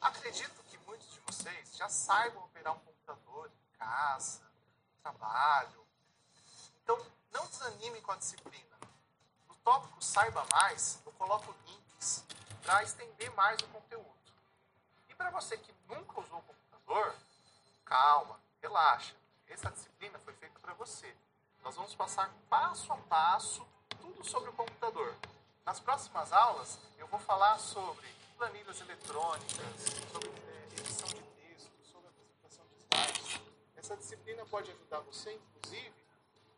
Acredito 0.00 0.60
que 0.64 0.76
muitos 0.78 1.08
de 1.12 1.20
vocês 1.20 1.76
já 1.76 1.88
saibam 1.88 2.42
operar 2.42 2.74
um 2.74 2.80
computador 2.80 3.48
em 3.48 3.78
casa, 3.78 4.40
no 4.40 5.02
trabalho. 5.02 5.86
Então, 6.82 6.98
não 7.30 7.46
desanime 7.46 8.00
com 8.00 8.10
a 8.10 8.16
disciplina. 8.16 8.76
No 9.48 9.54
tópico 9.62 10.02
Saiba 10.02 10.44
Mais, 10.50 10.98
eu 11.06 11.12
coloco 11.12 11.54
links 11.64 12.24
para 12.64 12.82
estender 12.82 13.32
mais 13.36 13.60
o 13.62 13.68
conteúdo. 13.68 14.13
E 15.14 15.16
para 15.16 15.30
você 15.30 15.56
que 15.56 15.72
nunca 15.88 16.20
usou 16.20 16.40
o 16.40 16.42
computador, 16.42 17.14
calma, 17.84 18.40
relaxa. 18.60 19.14
Essa 19.46 19.70
disciplina 19.70 20.18
foi 20.18 20.34
feita 20.34 20.58
para 20.58 20.74
você. 20.74 21.16
Nós 21.62 21.76
vamos 21.76 21.94
passar 21.94 22.34
passo 22.50 22.92
a 22.92 22.96
passo 22.96 23.64
tudo 24.00 24.24
sobre 24.24 24.50
o 24.50 24.52
computador. 24.54 25.14
Nas 25.64 25.78
próximas 25.78 26.32
aulas, 26.32 26.80
eu 26.98 27.06
vou 27.06 27.20
falar 27.20 27.60
sobre 27.60 28.08
planilhas 28.36 28.80
eletrônicas, 28.80 29.80
sobre 30.10 30.30
é, 30.30 30.80
edição 30.80 31.08
de 31.08 31.22
texto, 31.22 31.70
sobre 31.92 32.08
apresentação 32.08 32.66
de 32.66 32.76
slides. 32.80 33.40
Essa 33.76 33.96
disciplina 33.96 34.44
pode 34.46 34.72
ajudar 34.72 34.98
você, 34.98 35.32
inclusive, 35.32 35.94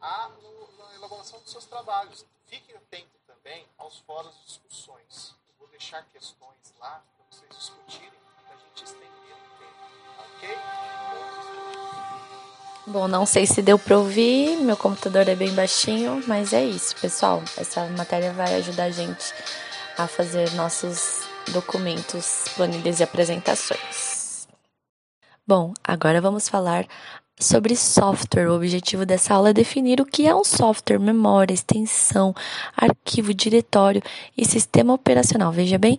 a, 0.00 0.28
no, 0.30 0.78
na 0.78 0.94
elaboração 0.94 1.38
dos 1.40 1.50
seus 1.50 1.66
trabalhos. 1.66 2.24
Fique 2.46 2.74
atento 2.74 3.18
também 3.26 3.68
aos 3.76 3.98
fóruns 3.98 4.34
de 4.38 4.46
discussões. 4.46 5.36
Eu 5.46 5.56
vou 5.58 5.68
deixar 5.68 6.02
questões 6.06 6.72
lá 6.78 7.04
para 7.18 7.26
vocês 7.26 7.50
discutirem, 7.50 8.25
Bom, 12.88 13.08
não 13.08 13.26
sei 13.26 13.46
se 13.46 13.60
deu 13.60 13.78
para 13.78 13.98
ouvir, 13.98 14.56
meu 14.58 14.76
computador 14.76 15.28
é 15.28 15.34
bem 15.34 15.52
baixinho, 15.52 16.22
mas 16.28 16.52
é 16.52 16.64
isso, 16.64 16.94
pessoal. 16.96 17.42
Essa 17.56 17.84
matéria 17.88 18.32
vai 18.32 18.54
ajudar 18.54 18.84
a 18.84 18.90
gente 18.90 19.34
a 19.98 20.06
fazer 20.06 20.52
nossos 20.52 21.24
documentos, 21.52 22.44
planilhas 22.54 23.00
e 23.00 23.02
apresentações. 23.02 24.46
Bom, 25.44 25.74
agora 25.82 26.20
vamos 26.20 26.48
falar 26.48 26.86
sobre 27.38 27.74
software. 27.76 28.48
O 28.48 28.54
objetivo 28.54 29.04
dessa 29.04 29.34
aula 29.34 29.50
é 29.50 29.52
definir 29.52 30.00
o 30.00 30.06
que 30.06 30.26
é 30.26 30.34
um 30.34 30.44
software, 30.44 30.98
memória, 30.98 31.54
extensão, 31.54 32.34
arquivo, 32.76 33.34
diretório 33.34 34.02
e 34.36 34.44
sistema 34.44 34.94
operacional. 34.94 35.50
Veja 35.52 35.76
bem, 35.76 35.98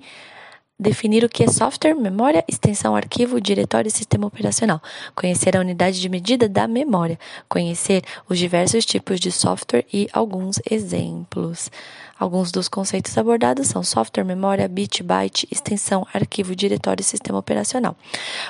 definir 0.79 1.23
o 1.23 1.29
que 1.29 1.43
é 1.43 1.47
software, 1.47 1.95
memória, 1.95 2.43
extensão, 2.47 2.95
arquivo, 2.95 3.41
diretório 3.41 3.87
e 3.87 3.91
sistema 3.91 4.27
operacional. 4.27 4.81
Conhecer 5.15 5.57
a 5.57 5.59
unidade 5.59 5.99
de 5.99 6.07
medida 6.07 6.47
da 6.47 6.67
memória. 6.67 7.19
Conhecer 7.49 8.03
os 8.29 8.37
diversos 8.37 8.85
tipos 8.85 9.19
de 9.19 9.31
software 9.31 9.85
e 9.91 10.07
alguns 10.13 10.59
exemplos. 10.69 11.71
Alguns 12.19 12.51
dos 12.51 12.67
conceitos 12.67 13.15
abordados 13.15 13.67
são 13.67 13.83
software, 13.83 14.23
memória, 14.23 14.67
bit, 14.67 15.03
byte, 15.03 15.47
extensão, 15.51 16.05
arquivo, 16.11 16.55
diretório 16.55 17.01
e 17.01 17.03
sistema 17.03 17.37
operacional. 17.37 17.95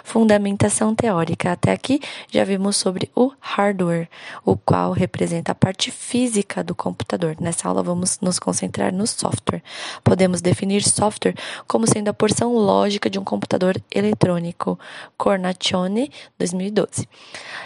Fundamentação 0.03 0.95
teórica. 0.95 1.51
Até 1.51 1.73
aqui 1.73 1.99
já 2.31 2.45
vimos 2.45 2.77
sobre 2.77 3.11
o 3.13 3.31
hardware, 3.39 4.09
o 4.45 4.55
qual 4.55 4.93
representa 4.93 5.51
a 5.51 5.55
parte 5.55 5.91
física 5.91 6.63
do 6.63 6.73
computador. 6.73 7.35
Nessa 7.41 7.67
aula 7.67 7.83
vamos 7.83 8.19
nos 8.21 8.39
concentrar 8.39 8.93
no 8.93 9.05
software. 9.05 9.61
Podemos 10.03 10.41
definir 10.41 10.81
software 10.83 11.35
como 11.67 11.85
sendo 11.85 12.07
a 12.07 12.13
porção 12.13 12.53
lógica 12.53 13.09
de 13.09 13.19
um 13.19 13.23
computador 13.23 13.75
eletrônico. 13.93 14.79
Cornaccione, 15.17 16.09
2012. 16.39 17.07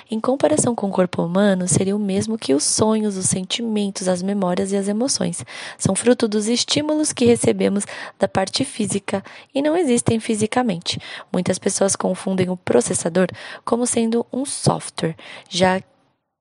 Em 0.10 0.20
comparação 0.20 0.74
com 0.74 0.89
o 0.89 0.91
corpo 0.91 1.24
humano, 1.24 1.67
seria 1.67 1.96
o 1.96 2.00
mesmo 2.00 2.38
que 2.38 2.53
os 2.53 2.63
sonhos, 2.63 3.17
os 3.17 3.27
sentimentos, 3.27 4.08
as 4.08 4.22
memórias 4.22 4.72
e 4.72 4.77
as 4.77 4.88
emoções. 4.88 5.46
São 5.77 5.90
são 5.91 5.95
fruto 5.95 6.25
dos 6.25 6.48
estímulos 6.48 7.12
que 7.12 7.25
recebemos 7.25 7.86
da 8.17 8.27
parte 8.27 8.63
física 8.63 9.21
e 9.53 9.62
não 9.62 9.75
existem 9.75 10.21
fisicamente. 10.21 10.98
Muitas 11.33 11.60
pessoas 11.60 11.98
confundem 11.98 12.50
o 12.50 12.55
processador 12.55 13.27
como 13.65 13.86
sendo 13.86 14.25
um 14.31 14.45
software, 14.45 15.17
já 15.50 15.81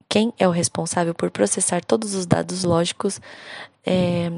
quem 0.08 0.32
é 0.38 0.46
o 0.46 0.52
responsável 0.52 1.14
por 1.14 1.30
processar 1.30 1.84
todos 1.84 2.14
os 2.14 2.26
dados 2.26 2.62
lógicos 2.62 3.20
é, 3.84 4.30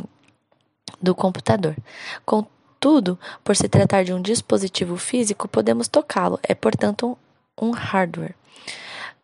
do 1.00 1.14
computador. 1.14 1.76
Contudo, 2.24 3.18
por 3.44 3.54
se 3.54 3.68
tratar 3.68 4.04
de 4.04 4.14
um 4.14 4.22
dispositivo 4.22 4.96
físico, 4.96 5.46
podemos 5.46 5.88
tocá-lo. 5.88 6.38
É, 6.42 6.54
portanto, 6.54 7.18
um 7.60 7.70
hardware 7.70 8.34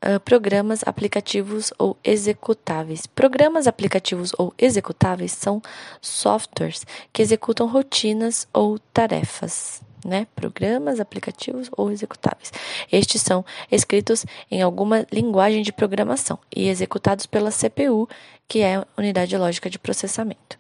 uh, 0.04 0.20
programas, 0.20 0.82
aplicativos 0.86 1.72
ou 1.78 1.96
executáveis. 2.02 3.06
Programas, 3.06 3.66
aplicativos 3.66 4.32
ou 4.38 4.52
executáveis 4.58 5.32
são 5.32 5.62
softwares 6.00 6.86
que 7.12 7.22
executam 7.22 7.66
rotinas 7.66 8.46
ou 8.52 8.78
tarefas. 8.92 9.82
Né? 10.04 10.26
Programas, 10.34 11.00
aplicativos 11.00 11.68
ou 11.76 11.90
executáveis. 11.90 12.52
Estes 12.90 13.20
são 13.20 13.44
escritos 13.70 14.24
em 14.50 14.62
alguma 14.62 15.04
linguagem 15.12 15.62
de 15.62 15.72
programação 15.72 16.38
e 16.54 16.68
executados 16.68 17.26
pela 17.26 17.50
CPU 17.50 18.08
que 18.48 18.62
é 18.62 18.82
unidade 18.96 19.36
lógica 19.36 19.68
de 19.68 19.78
processamento. 19.78 20.56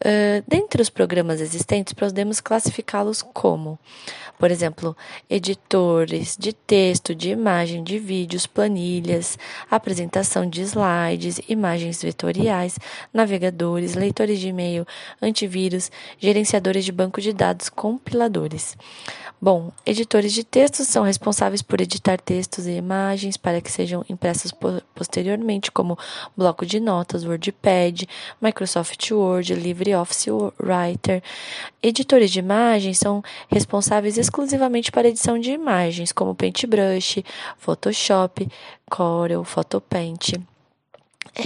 Uh, 0.00 0.42
dentre 0.48 0.80
os 0.80 0.88
programas 0.88 1.38
existentes, 1.38 1.92
podemos 1.92 2.40
classificá-los 2.40 3.20
como, 3.20 3.78
por 4.38 4.50
exemplo, 4.50 4.96
editores 5.28 6.34
de 6.38 6.54
texto, 6.54 7.14
de 7.14 7.30
imagem, 7.30 7.84
de 7.84 7.98
vídeos, 7.98 8.46
planilhas, 8.46 9.38
apresentação 9.70 10.48
de 10.48 10.62
slides, 10.62 11.38
imagens 11.46 12.02
vetoriais, 12.02 12.78
navegadores, 13.12 13.94
leitores 13.94 14.40
de 14.40 14.48
e-mail, 14.48 14.86
antivírus, 15.20 15.90
gerenciadores 16.18 16.86
de 16.86 16.92
banco 16.92 17.20
de 17.20 17.34
dados, 17.34 17.68
compiladores. 17.68 18.76
Bom, 19.38 19.70
editores 19.84 20.32
de 20.32 20.42
textos 20.42 20.88
são 20.88 21.04
responsáveis 21.04 21.60
por 21.60 21.78
editar 21.82 22.18
textos 22.18 22.66
e 22.66 22.70
imagens 22.70 23.36
para 23.36 23.60
que 23.60 23.70
sejam 23.70 24.02
impressos 24.08 24.50
posteriormente, 24.94 25.70
como 25.70 25.98
bloco 26.34 26.64
de 26.64 26.80
notas, 26.80 27.22
WordPad, 27.28 28.02
Microsoft 28.40 29.10
Word, 29.10 29.54
LibreOffice 29.54 30.30
Writer. 30.60 31.22
Editores 31.82 32.30
de 32.30 32.38
imagens 32.38 32.98
são 32.98 33.22
responsáveis 33.48 34.18
exclusivamente 34.18 34.90
para 34.90 35.08
edição 35.08 35.38
de 35.38 35.50
imagens, 35.50 36.12
como 36.12 36.34
Paintbrush, 36.34 37.24
Photoshop, 37.58 38.48
Corel, 38.90 39.44
Photopaint. 39.44 40.34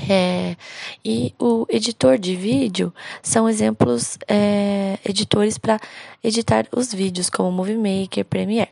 É, 0.08 0.56
e 1.04 1.34
o 1.37 1.66
editor 1.68 2.16
de 2.16 2.37
vídeo 2.37 2.94
são 3.22 3.49
exemplos 3.49 4.18
é, 4.28 4.99
editores 5.04 5.58
para 5.58 5.80
editar 6.22 6.66
os 6.70 6.94
vídeos, 6.94 7.28
como 7.28 7.50
Movie 7.50 7.76
Maker, 7.76 8.25
Premiere. 8.25 8.70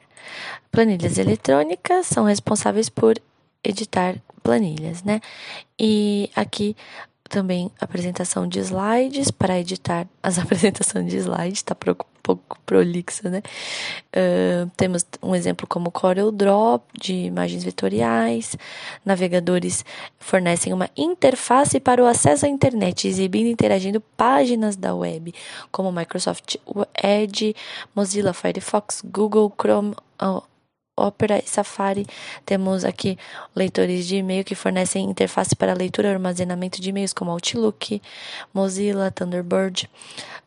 Planilhas 0.71 1.19
eletrônicas 1.19 2.07
são 2.07 2.25
responsáveis 2.25 2.89
por 2.89 3.21
editar 3.65 4.15
planilhas, 4.49 5.03
né? 5.03 5.21
E 5.79 6.31
aqui 6.35 6.75
também 7.29 7.71
apresentação 7.79 8.49
de 8.49 8.59
slides 8.61 9.31
para 9.31 9.61
editar 9.61 10.09
as 10.23 10.39
apresentações 10.39 11.11
de 11.11 11.19
slides, 11.19 11.61
tá 11.61 11.77
um 11.87 11.95
pouco 12.23 12.59
prolixa, 12.65 13.29
né? 13.29 13.43
Uh, 14.17 14.71
temos 14.75 15.05
um 15.23 15.35
exemplo 15.35 15.67
como 15.67 15.91
Corel 15.91 16.33
Draw, 16.33 16.83
de 16.99 17.13
imagens 17.13 17.63
vetoriais. 17.63 18.57
Navegadores 19.05 19.85
fornecem 20.19 20.73
uma 20.73 20.89
interface 20.97 21.79
para 21.79 22.03
o 22.03 22.07
acesso 22.07 22.47
à 22.47 22.49
internet, 22.49 23.07
exibindo 23.07 23.49
e 23.49 23.53
interagindo 23.53 24.01
páginas 24.17 24.77
da 24.77 24.95
web, 24.95 25.35
como 25.71 25.93
Microsoft 25.93 26.57
Edge, 27.03 27.55
Mozilla 27.95 28.33
Firefox, 28.33 29.03
Google 29.05 29.53
Chrome, 29.59 29.95
Opera 30.99 31.39
e 31.39 31.49
Safari. 31.49 32.07
Temos 32.45 32.85
aqui 32.85 33.17
leitores 33.55 34.07
de 34.07 34.17
e-mail 34.17 34.45
que 34.45 34.55
fornecem 34.55 35.09
interface 35.09 35.55
para 35.55 35.73
leitura 35.73 36.09
e 36.09 36.13
armazenamento 36.13 36.81
de 36.81 36.91
e-mails, 36.91 37.13
como 37.13 37.31
Outlook, 37.31 38.03
Mozilla, 38.53 39.11
Thunderbird. 39.11 39.89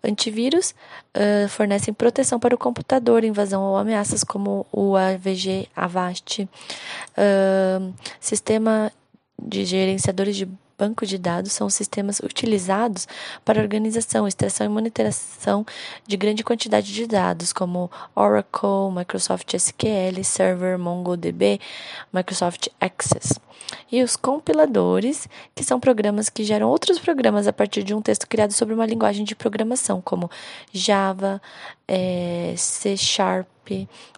Antivírus 0.04 0.74
uh, 1.16 1.48
fornecem 1.48 1.94
proteção 1.94 2.40
para 2.40 2.56
o 2.56 2.58
computador, 2.58 3.24
invasão 3.24 3.62
ou 3.64 3.78
ameaças, 3.78 4.24
como 4.24 4.66
o 4.72 4.96
AVG, 4.96 5.68
Avast. 5.76 6.44
Uh, 6.44 7.94
sistema 8.20 8.92
de 9.40 9.66
gerenciadores 9.66 10.36
de 10.36 10.48
banco 10.82 11.06
de 11.06 11.20
dados 11.20 11.52
são 11.52 11.70
sistemas 11.70 12.20
utilizados 12.22 13.08
para 13.46 13.62
organização, 13.62 14.28
extração 14.28 14.66
e 14.66 14.70
monitoração 14.70 15.64
de 16.08 16.18
grande 16.18 16.44
quantidade 16.44 16.92
de 16.92 17.06
dados, 17.06 17.54
como 17.54 17.92
Oracle, 18.16 18.92
Microsoft 18.92 19.54
SQL 19.54 20.24
Server, 20.24 20.80
MongoDB, 20.80 21.60
Microsoft 22.12 22.70
Access. 22.80 23.40
E 23.92 24.02
os 24.02 24.16
compiladores, 24.16 25.28
que 25.54 25.64
são 25.64 25.80
programas 25.80 26.30
que 26.30 26.44
geram 26.44 26.68
outros 26.68 26.98
programas 26.98 27.48
a 27.48 27.54
partir 27.54 27.84
de 27.84 27.94
um 27.94 28.02
texto 28.02 28.28
criado 28.28 28.52
sobre 28.52 28.74
uma 28.74 28.88
linguagem 28.88 29.24
de 29.24 29.36
programação, 29.36 30.02
como 30.02 30.32
Java, 30.74 31.40
é, 31.88 32.56
C 32.58 32.98
Sharp, 32.98 33.48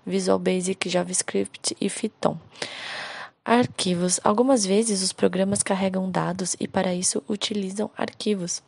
Visual 0.05 0.39
Basic, 0.39 0.89
JavaScript 0.89 1.75
e 1.79 1.90
Python. 1.90 2.37
Arquivos. 3.46 4.22
Algumas 4.24 4.66
vezes 4.66 5.03
os 5.03 5.12
programas 5.12 5.62
carregam 5.62 6.10
dados 6.10 6.56
e 6.62 6.68
para 6.68 6.94
isso 6.94 7.22
utilizam 7.27 7.92
arquivos. 7.98 8.64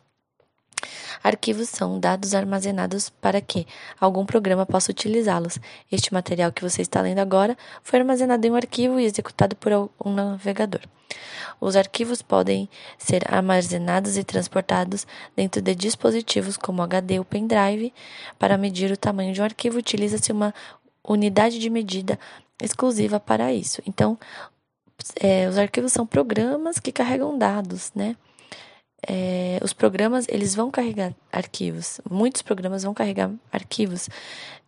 Arquivos 1.24 1.70
são 1.70 1.98
dados 1.98 2.34
armazenados 2.34 3.08
para 3.08 3.40
que 3.40 3.66
algum 3.98 4.26
programa 4.26 4.66
possa 4.66 4.90
utilizá-los. 4.90 5.58
Este 5.90 6.12
material 6.12 6.52
que 6.52 6.62
você 6.62 6.82
está 6.82 7.00
lendo 7.00 7.20
agora 7.20 7.56
foi 7.82 8.00
armazenado 8.00 8.46
em 8.46 8.50
um 8.50 8.54
arquivo 8.54 9.00
e 9.00 9.06
executado 9.06 9.56
por 9.56 9.72
um 10.04 10.12
navegador. 10.12 10.82
Os 11.58 11.74
arquivos 11.74 12.20
podem 12.20 12.68
ser 12.98 13.22
armazenados 13.32 14.18
e 14.18 14.24
transportados 14.24 15.06
dentro 15.34 15.62
de 15.62 15.74
dispositivos 15.74 16.58
como 16.58 16.82
HD 16.82 17.18
ou 17.18 17.24
pendrive. 17.24 17.94
Para 18.38 18.58
medir 18.58 18.92
o 18.92 18.96
tamanho 18.96 19.32
de 19.32 19.40
um 19.40 19.44
arquivo, 19.44 19.78
utiliza-se 19.78 20.30
uma 20.32 20.54
unidade 21.02 21.58
de 21.58 21.70
medida 21.70 22.18
exclusiva 22.60 23.18
para 23.18 23.52
isso. 23.52 23.82
Então, 23.86 24.18
é, 25.20 25.48
os 25.48 25.58
arquivos 25.58 25.92
são 25.92 26.06
programas 26.06 26.78
que 26.78 26.92
carregam 26.92 27.36
dados, 27.38 27.92
né? 27.94 28.16
É, 29.06 29.58
os 29.62 29.72
programas 29.72 30.26
eles 30.28 30.54
vão 30.54 30.70
carregar 30.70 31.14
arquivos. 31.30 32.00
Muitos 32.10 32.42
programas 32.42 32.82
vão 32.82 32.94
carregar 32.94 33.30
arquivos, 33.52 34.08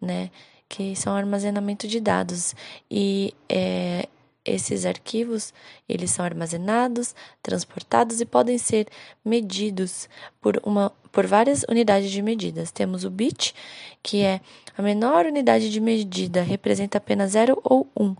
né? 0.00 0.30
Que 0.68 0.94
são 0.94 1.16
armazenamento 1.16 1.88
de 1.88 1.98
dados 1.98 2.54
e 2.90 3.34
é, 3.48 4.06
esses 4.44 4.86
arquivos 4.86 5.52
eles 5.88 6.10
são 6.10 6.24
armazenados, 6.24 7.14
transportados 7.42 8.20
e 8.20 8.26
podem 8.26 8.58
ser 8.58 8.86
medidos 9.24 10.08
por 10.40 10.60
uma 10.64 10.92
por 11.10 11.26
várias 11.26 11.64
unidades 11.68 12.10
de 12.10 12.22
medidas. 12.22 12.70
Temos 12.70 13.04
o 13.04 13.10
bit, 13.10 13.54
que 14.02 14.22
é 14.22 14.40
a 14.76 14.82
menor 14.82 15.26
unidade 15.26 15.70
de 15.70 15.80
medida, 15.80 16.42
representa 16.42 16.98
apenas 16.98 17.32
0 17.32 17.60
ou 17.64 17.90
1. 17.98 18.04
Um 18.04 18.16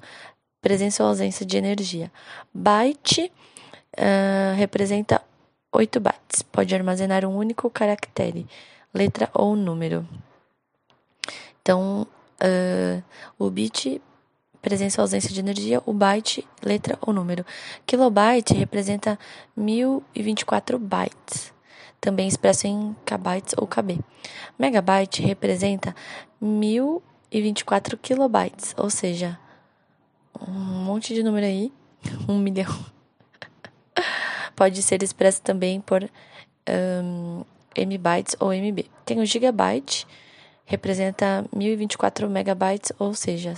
presença 0.61 1.03
ou 1.03 1.09
ausência 1.09 1.45
de 1.45 1.57
energia. 1.57 2.11
Byte 2.53 3.33
uh, 3.97 4.57
representa 4.57 5.23
8 5.73 6.01
bytes, 6.01 6.43
pode 6.43 6.75
armazenar 6.75 7.25
um 7.25 7.37
único 7.37 7.71
caractere, 7.71 8.47
letra 8.93 9.31
ou 9.35 9.55
número. 9.55 10.07
Então, 11.61 12.07
uh, 12.43 13.03
o 13.39 13.51
bit, 13.51 14.01
presença 14.63 15.01
ou 15.01 15.05
ausência 15.05 15.31
de 15.31 15.41
energia, 15.41 15.83
o 15.85 15.93
byte, 15.93 16.47
letra 16.63 16.99
ou 17.01 17.13
número. 17.13 17.45
Kilobyte 17.87 18.55
representa 18.55 19.19
1024 19.57 20.79
bytes, 20.79 21.53
também 22.01 22.27
expresso 22.27 22.67
em 22.67 22.97
kbytes 23.05 23.55
ou 23.59 23.67
kb. 23.67 23.99
Megabyte 24.59 25.23
representa 25.23 25.95
1024 26.41 27.99
kilobytes, 27.99 28.75
ou 28.79 28.89
seja, 28.89 29.39
um 30.47 30.85
monte 30.85 31.15
de 31.15 31.23
número 31.23 31.47
aí, 31.47 31.73
um 32.29 32.39
milhão. 32.39 32.75
Pode 34.55 34.83
ser 34.83 35.03
expresso 35.03 35.41
também 35.43 35.81
por 35.81 36.03
um, 36.03 37.45
MB 37.77 38.25
ou 38.41 38.53
MB. 38.53 38.87
Tem 39.05 39.21
o 39.21 39.27
gigabyte, 39.27 40.07
representa 40.65 41.45
1024 41.55 42.29
megabytes, 42.29 42.93
ou 42.99 43.15
seja, 43.15 43.55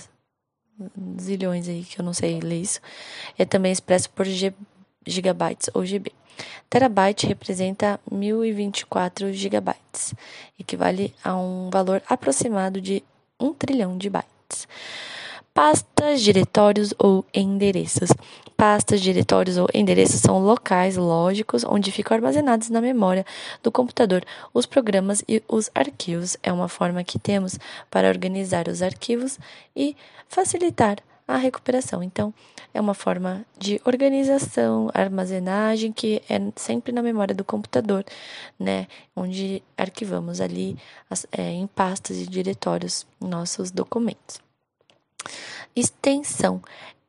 zilhões 1.19 1.67
aí 1.67 1.83
que 1.83 1.99
eu 1.99 2.05
não 2.05 2.13
sei 2.13 2.39
ler 2.39 2.61
isso. 2.61 2.79
É 3.37 3.45
também 3.45 3.71
expresso 3.71 4.09
por 4.11 4.25
G, 4.25 4.53
gigabytes 5.05 5.69
ou 5.73 5.85
GB. 5.85 6.11
Terabyte 6.69 7.27
representa 7.27 7.99
1024 8.09 9.33
gigabytes, 9.33 10.13
equivale 10.57 11.13
a 11.23 11.35
um 11.35 11.69
valor 11.69 12.01
aproximado 12.07 12.79
de 12.79 13.03
1 13.39 13.53
trilhão 13.53 13.97
de 13.97 14.09
bytes. 14.09 14.67
Pastas, 15.53 16.21
diretórios 16.21 16.93
ou 16.97 17.25
endereços. 17.33 18.09
Pastas, 18.55 19.01
diretórios 19.01 19.57
ou 19.57 19.67
endereços 19.73 20.21
são 20.21 20.39
locais 20.39 20.95
lógicos 20.95 21.65
onde 21.65 21.91
ficam 21.91 22.15
armazenados 22.15 22.69
na 22.69 22.79
memória 22.79 23.25
do 23.61 23.69
computador 23.69 24.23
os 24.53 24.65
programas 24.65 25.21
e 25.27 25.43
os 25.49 25.69
arquivos. 25.75 26.37
É 26.41 26.53
uma 26.53 26.69
forma 26.69 27.03
que 27.03 27.19
temos 27.19 27.59
para 27.89 28.07
organizar 28.07 28.69
os 28.69 28.81
arquivos 28.81 29.37
e 29.75 29.93
facilitar 30.29 30.99
a 31.27 31.35
recuperação. 31.35 32.01
Então, 32.01 32.33
é 32.73 32.79
uma 32.79 32.93
forma 32.93 33.45
de 33.59 33.81
organização, 33.83 34.89
armazenagem 34.93 35.91
que 35.91 36.21
é 36.29 36.39
sempre 36.55 36.93
na 36.93 37.01
memória 37.01 37.35
do 37.35 37.43
computador, 37.43 38.05
né? 38.57 38.87
Onde 39.13 39.61
arquivamos 39.77 40.39
ali 40.39 40.77
é, 41.29 41.51
em 41.51 41.67
pastas 41.67 42.17
e 42.17 42.25
diretórios 42.25 43.05
nossos 43.19 43.69
documentos. 43.69 44.50
Extensão. 45.75 46.61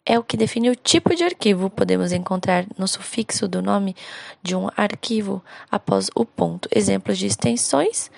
É 0.04 0.18
o 0.18 0.24
que 0.24 0.36
define 0.36 0.70
o 0.70 0.76
tipo 0.76 1.14
de 1.14 1.22
arquivo. 1.22 1.70
Podemos 1.70 2.12
encontrar 2.12 2.66
no 2.76 2.88
sufixo 2.88 3.46
do 3.46 3.62
nome 3.62 3.94
de 4.42 4.56
um 4.56 4.68
arquivo 4.76 5.42
após 5.70 6.10
o 6.14 6.24
ponto. 6.24 6.68
Exemplos 6.74 7.18
de 7.18 7.26
extensões: 7.26 8.10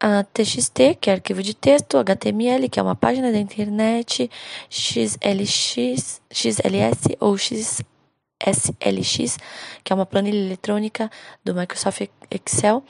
a 0.00 0.24
TXT, 0.24 0.96
que 0.98 1.10
é 1.10 1.14
arquivo 1.14 1.42
de 1.42 1.54
texto, 1.54 1.98
HTML, 1.98 2.68
que 2.70 2.80
é 2.80 2.82
uma 2.82 2.96
página 2.96 3.30
da 3.30 3.38
internet, 3.38 4.30
XLX, 4.70 6.22
XLS 6.30 7.16
ou 7.20 7.36
XML 7.36 7.84
SLX, 8.40 9.38
que 9.84 9.92
é 9.92 9.94
uma 9.94 10.06
planilha 10.06 10.38
eletrônica 10.38 11.10
do 11.44 11.54
Microsoft 11.54 12.08
Excel, 12.30 12.82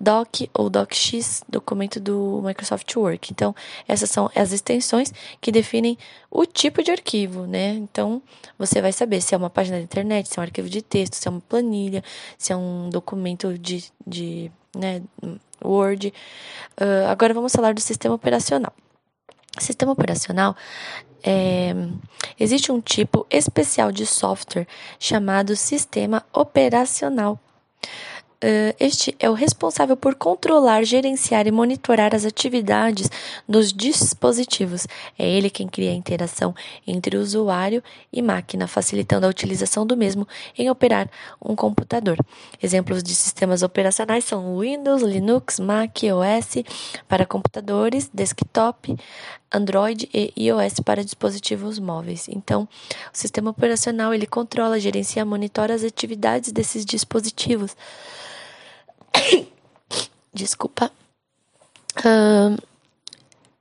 Doc 0.00 0.40
ou 0.54 0.70
DocX, 0.70 1.44
documento 1.48 2.00
do 2.00 2.40
Microsoft 2.42 2.96
Word. 2.96 3.28
Então, 3.30 3.54
essas 3.86 4.10
são 4.10 4.30
as 4.34 4.50
extensões 4.50 5.12
que 5.40 5.52
definem 5.52 5.98
o 6.30 6.46
tipo 6.46 6.82
de 6.82 6.90
arquivo, 6.90 7.46
né? 7.46 7.74
Então, 7.74 8.22
você 8.58 8.80
vai 8.80 8.92
saber 8.92 9.20
se 9.20 9.34
é 9.34 9.38
uma 9.38 9.50
página 9.50 9.76
da 9.76 9.82
internet, 9.82 10.28
se 10.28 10.38
é 10.38 10.40
um 10.40 10.44
arquivo 10.44 10.68
de 10.68 10.80
texto, 10.80 11.14
se 11.14 11.28
é 11.28 11.30
uma 11.30 11.42
planilha, 11.42 12.02
se 12.38 12.52
é 12.52 12.56
um 12.56 12.88
documento 12.88 13.58
de, 13.58 13.84
de 14.06 14.50
né, 14.74 15.02
Word. 15.62 16.14
Uh, 16.80 17.10
agora 17.10 17.34
vamos 17.34 17.52
falar 17.52 17.74
do 17.74 17.80
sistema 17.80 18.14
operacional. 18.14 18.72
Sistema 19.58 19.92
operacional 19.92 20.56
é, 21.22 21.74
existe 22.38 22.72
um 22.72 22.80
tipo 22.80 23.26
especial 23.30 23.92
de 23.92 24.06
software 24.06 24.66
chamado 24.98 25.54
sistema 25.56 26.24
operacional. 26.32 27.38
Uh, 28.42 28.74
este 28.80 29.14
é 29.18 29.28
o 29.28 29.34
responsável 29.34 29.94
por 29.94 30.14
controlar, 30.14 30.82
gerenciar 30.82 31.46
e 31.46 31.50
monitorar 31.50 32.14
as 32.14 32.24
atividades 32.24 33.10
dos 33.46 33.70
dispositivos. 33.70 34.86
É 35.18 35.28
ele 35.28 35.50
quem 35.50 35.68
cria 35.68 35.90
a 35.90 35.94
interação 35.94 36.54
entre 36.86 37.18
usuário 37.18 37.84
e 38.10 38.22
máquina, 38.22 38.66
facilitando 38.66 39.26
a 39.26 39.28
utilização 39.28 39.86
do 39.86 39.94
mesmo 39.94 40.26
em 40.56 40.70
operar 40.70 41.10
um 41.44 41.54
computador. 41.54 42.16
Exemplos 42.62 43.02
de 43.02 43.14
sistemas 43.14 43.62
operacionais 43.62 44.24
são 44.24 44.58
Windows, 44.58 45.02
Linux, 45.02 45.60
Mac, 45.60 45.98
OS 46.04 46.64
para 47.06 47.26
computadores, 47.26 48.10
desktop, 48.12 48.96
Android 49.52 50.08
e 50.14 50.32
iOS 50.34 50.80
para 50.80 51.04
dispositivos 51.04 51.78
móveis. 51.78 52.26
Então, 52.26 52.66
o 53.12 53.18
sistema 53.18 53.50
operacional 53.50 54.14
ele 54.14 54.26
controla, 54.26 54.80
gerencia, 54.80 55.26
monitora 55.26 55.74
as 55.74 55.84
atividades 55.84 56.52
desses 56.52 56.86
dispositivos. 56.86 57.76
Desculpa. 60.32 60.90
Uh, 61.98 62.56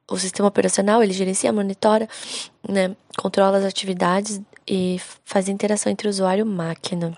o 0.10 0.18
sistema 0.18 0.48
operacional 0.48 1.04
ele 1.04 1.14
gerencia, 1.14 1.54
monitora, 1.54 2.08
né, 2.68 2.96
controla 3.18 3.58
as 3.58 3.66
atividades 3.66 4.42
e 4.68 5.00
faz 5.24 5.48
interação 5.48 5.92
entre 5.92 6.08
usuário 6.08 6.46
e 6.46 6.50
máquina. 6.50 7.18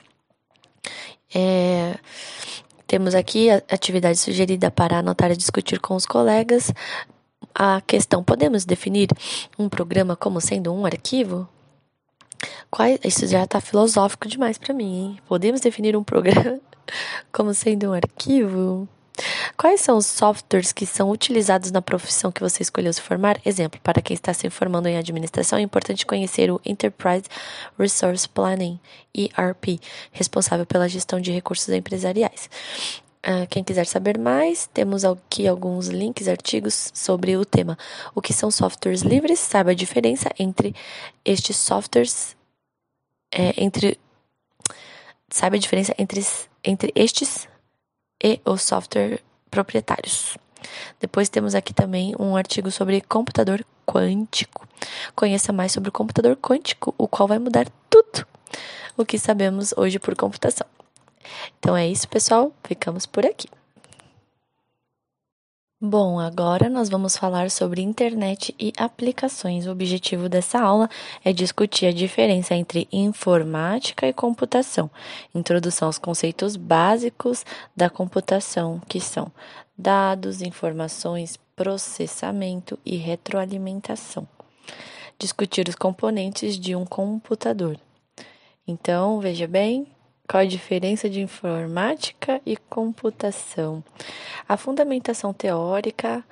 É, 1.34 1.98
temos 2.88 3.16
aqui 3.16 3.50
a 3.50 3.62
atividade 3.70 4.18
sugerida 4.18 4.70
para 4.70 5.00
anotar 5.00 5.32
e 5.32 5.38
discutir 5.38 5.80
com 5.80 5.96
os 5.96 6.06
colegas. 6.06 6.74
A 7.54 7.82
questão: 7.82 8.24
podemos 8.24 8.66
definir 8.66 9.10
um 9.58 9.70
programa 9.70 10.16
como 10.16 10.42
sendo 10.42 10.74
um 10.74 10.86
arquivo? 10.86 11.48
Quais, 12.70 13.00
isso 13.04 13.28
já 13.28 13.44
está 13.44 13.62
filosófico 13.62 14.28
demais 14.28 14.58
para 14.58 14.74
mim, 14.74 15.00
hein? 15.00 15.20
Podemos 15.28 15.62
definir 15.62 15.96
um 15.96 16.04
programa 16.04 16.60
como 17.32 17.54
sendo 17.54 17.90
um 17.90 17.94
arquivo? 17.94 18.88
Quais 19.58 19.82
são 19.82 19.98
os 19.98 20.06
softwares 20.06 20.72
que 20.72 20.86
são 20.86 21.10
utilizados 21.10 21.72
na 21.72 21.82
profissão 21.82 22.32
que 22.32 22.42
você 22.42 22.64
escolheu 22.64 22.92
se 22.92 23.02
formar? 23.02 23.40
Exemplo, 23.46 23.80
para 23.82 24.02
quem 24.02 24.16
está 24.16 24.34
se 24.34 24.50
formando 24.50 24.88
em 24.88 24.98
administração, 24.98 25.60
é 25.60 25.62
importante 25.62 26.06
conhecer 26.06 26.52
o 26.52 26.62
Enterprise 26.66 27.26
Resource 27.78 28.28
Planning, 28.28 28.80
ERP, 29.14 29.80
responsável 30.12 30.66
pela 30.66 30.90
gestão 30.90 31.20
de 31.20 31.32
recursos 31.32 31.70
empresariais. 31.70 32.50
Uh, 33.24 33.46
quem 33.50 33.64
quiser 33.64 33.86
saber 33.86 34.18
mais, 34.18 34.68
temos 34.74 35.06
aqui 35.06 35.48
alguns 35.48 35.88
links, 35.88 36.28
artigos 36.28 36.90
sobre 36.92 37.38
o 37.38 37.46
tema. 37.46 37.78
O 38.16 38.22
que 38.22 38.34
são 38.34 38.50
softwares 38.50 39.02
livres? 39.02 39.40
Saiba 39.40 39.72
a 39.72 39.76
diferença 39.76 40.30
entre 40.40 40.74
estes 41.24 41.56
softwares, 41.58 42.36
é, 43.32 43.54
entre 43.62 44.00
saiba 45.30 45.56
a 45.56 45.60
diferença 45.60 45.94
entre 46.00 46.20
entre 46.64 46.92
estes 46.96 47.48
e 48.24 48.40
os 48.46 48.62
software 48.62 49.20
proprietários. 49.50 50.38
Depois 51.00 51.30
temos 51.30 51.56
aqui 51.56 51.74
também 51.74 52.14
um 52.20 52.36
artigo 52.36 52.70
sobre 52.70 53.02
computador 53.02 53.66
quântico. 53.86 54.68
Conheça 55.16 55.52
mais 55.52 55.72
sobre 55.72 55.90
o 55.90 55.92
computador 55.92 56.38
quântico, 56.38 56.94
o 56.98 57.08
qual 57.08 57.28
vai 57.28 57.40
mudar 57.40 57.68
tudo 57.90 58.26
o 58.98 59.06
que 59.06 59.18
sabemos 59.18 59.74
hoje 59.76 60.00
por 60.00 60.16
computação. 60.16 60.68
Então 61.60 61.76
é 61.76 61.88
isso, 61.88 62.08
pessoal. 62.08 62.54
Ficamos 62.64 63.06
por 63.06 63.26
aqui. 63.26 63.48
Bom, 65.84 66.20
agora 66.20 66.70
nós 66.70 66.90
vamos 66.90 67.18
falar 67.18 67.50
sobre 67.50 67.82
internet 67.82 68.54
e 68.60 68.72
aplicações. 68.78 69.66
O 69.66 69.72
objetivo 69.72 70.30
dessa 70.30 70.62
aula 70.62 70.88
é 71.26 71.34
discutir 71.34 71.88
a 71.88 71.92
diferença 71.92 72.54
entre 72.54 72.88
informática 72.92 74.08
e 74.08 74.14
computação, 74.14 74.92
introdução 75.34 75.88
aos 75.88 75.98
conceitos 75.98 76.56
básicos 76.56 77.44
da 77.76 77.90
computação, 77.90 78.80
que 78.88 79.00
são 79.00 79.32
dados, 79.76 80.44
informações, 80.44 81.40
processamento 81.56 82.78
e 82.86 82.96
retroalimentação. 82.96 84.28
Discutir 85.18 85.68
os 85.68 85.74
componentes 85.74 86.60
de 86.60 86.76
um 86.76 86.86
computador. 86.86 87.76
Então, 88.68 89.20
veja 89.20 89.48
bem, 89.48 89.88
qual 90.28 90.42
a 90.42 90.46
diferença 90.46 91.10
de 91.10 91.20
informática 91.22 92.42
e 92.46 92.56
computação? 92.56 93.84
A 94.48 94.56
fundamentação 94.56 95.34
teórica 95.34 96.24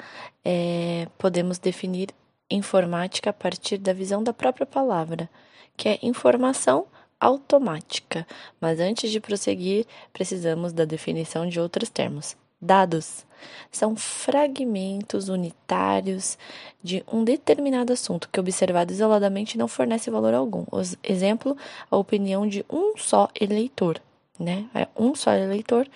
é, 0.43 1.07
podemos 1.17 1.57
definir 1.57 2.09
informática 2.49 3.29
a 3.29 3.33
partir 3.33 3.77
da 3.77 3.93
visão 3.93 4.23
da 4.23 4.33
própria 4.33 4.65
palavra, 4.65 5.29
que 5.75 5.89
é 5.89 5.99
informação 6.01 6.87
automática. 7.19 8.25
Mas 8.59 8.79
antes 8.79 9.11
de 9.11 9.19
prosseguir, 9.19 9.85
precisamos 10.13 10.73
da 10.73 10.85
definição 10.85 11.47
de 11.47 11.59
outros 11.59 11.89
termos. 11.89 12.35
Dados 12.61 13.25
são 13.71 13.95
fragmentos 13.95 15.29
unitários 15.29 16.37
de 16.83 17.03
um 17.11 17.23
determinado 17.23 17.93
assunto 17.93 18.27
que, 18.29 18.39
observado 18.39 18.91
isoladamente, 18.91 19.57
não 19.57 19.67
fornece 19.67 20.09
valor 20.09 20.33
algum. 20.33 20.65
Exemplo, 21.01 21.55
a 21.89 21.95
opinião 21.95 22.47
de 22.47 22.65
um 22.69 22.97
só 22.97 23.29
eleitor. 23.39 24.01
Né? 24.37 24.65
É 24.73 24.87
um 24.95 25.15
só 25.15 25.33
eleitor, 25.33 25.87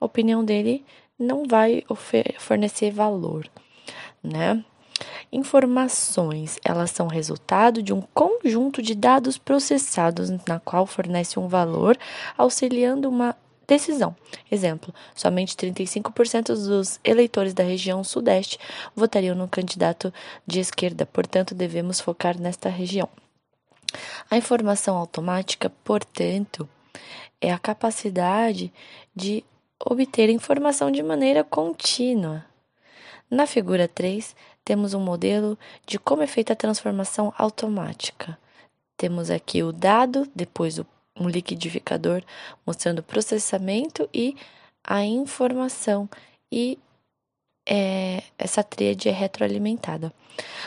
a 0.00 0.04
opinião 0.04 0.44
dele 0.44 0.84
não 1.18 1.44
vai 1.46 1.84
fornecer 2.38 2.90
valor. 2.90 3.48
Né? 4.22 4.64
Informações, 5.32 6.58
elas 6.64 6.90
são 6.90 7.08
resultado 7.08 7.82
de 7.82 7.92
um 7.92 8.00
conjunto 8.00 8.80
de 8.80 8.94
dados 8.94 9.36
processados 9.36 10.30
na 10.46 10.60
qual 10.60 10.86
fornece 10.86 11.38
um 11.38 11.48
valor, 11.48 11.98
auxiliando 12.38 13.08
uma 13.08 13.36
decisão. 13.66 14.14
Exemplo: 14.50 14.94
somente 15.14 15.56
35% 15.56 16.46
dos 16.46 17.00
eleitores 17.04 17.54
da 17.54 17.62
região 17.62 18.02
Sudeste 18.04 18.58
votariam 18.94 19.34
no 19.34 19.48
candidato 19.48 20.12
de 20.46 20.60
esquerda, 20.60 21.06
portanto, 21.06 21.54
devemos 21.54 22.00
focar 22.00 22.38
nesta 22.38 22.68
região. 22.68 23.08
A 24.30 24.36
informação 24.36 24.96
automática, 24.96 25.70
portanto, 25.82 26.68
é 27.40 27.52
a 27.52 27.58
capacidade 27.58 28.72
de 29.14 29.44
obter 29.78 30.30
informação 30.30 30.90
de 30.90 31.02
maneira 31.02 31.44
contínua. 31.44 32.44
Na 33.30 33.46
figura 33.46 33.88
3, 33.88 34.34
temos 34.64 34.94
um 34.94 35.00
modelo 35.00 35.58
de 35.86 35.98
como 35.98 36.22
é 36.22 36.26
feita 36.26 36.52
a 36.52 36.56
transformação 36.56 37.32
automática. 37.36 38.38
Temos 38.96 39.30
aqui 39.30 39.62
o 39.62 39.72
dado, 39.72 40.28
depois 40.34 40.78
o 40.78 40.86
um 41.18 41.28
liquidificador 41.28 42.22
mostrando 42.66 42.98
o 42.98 43.02
processamento 43.02 44.08
e 44.12 44.36
a 44.82 45.04
informação 45.04 46.08
e 46.50 46.78
é, 47.66 48.22
essa 48.38 48.62
tríade 48.62 49.08
é 49.08 49.12
retroalimentada. 49.12 50.12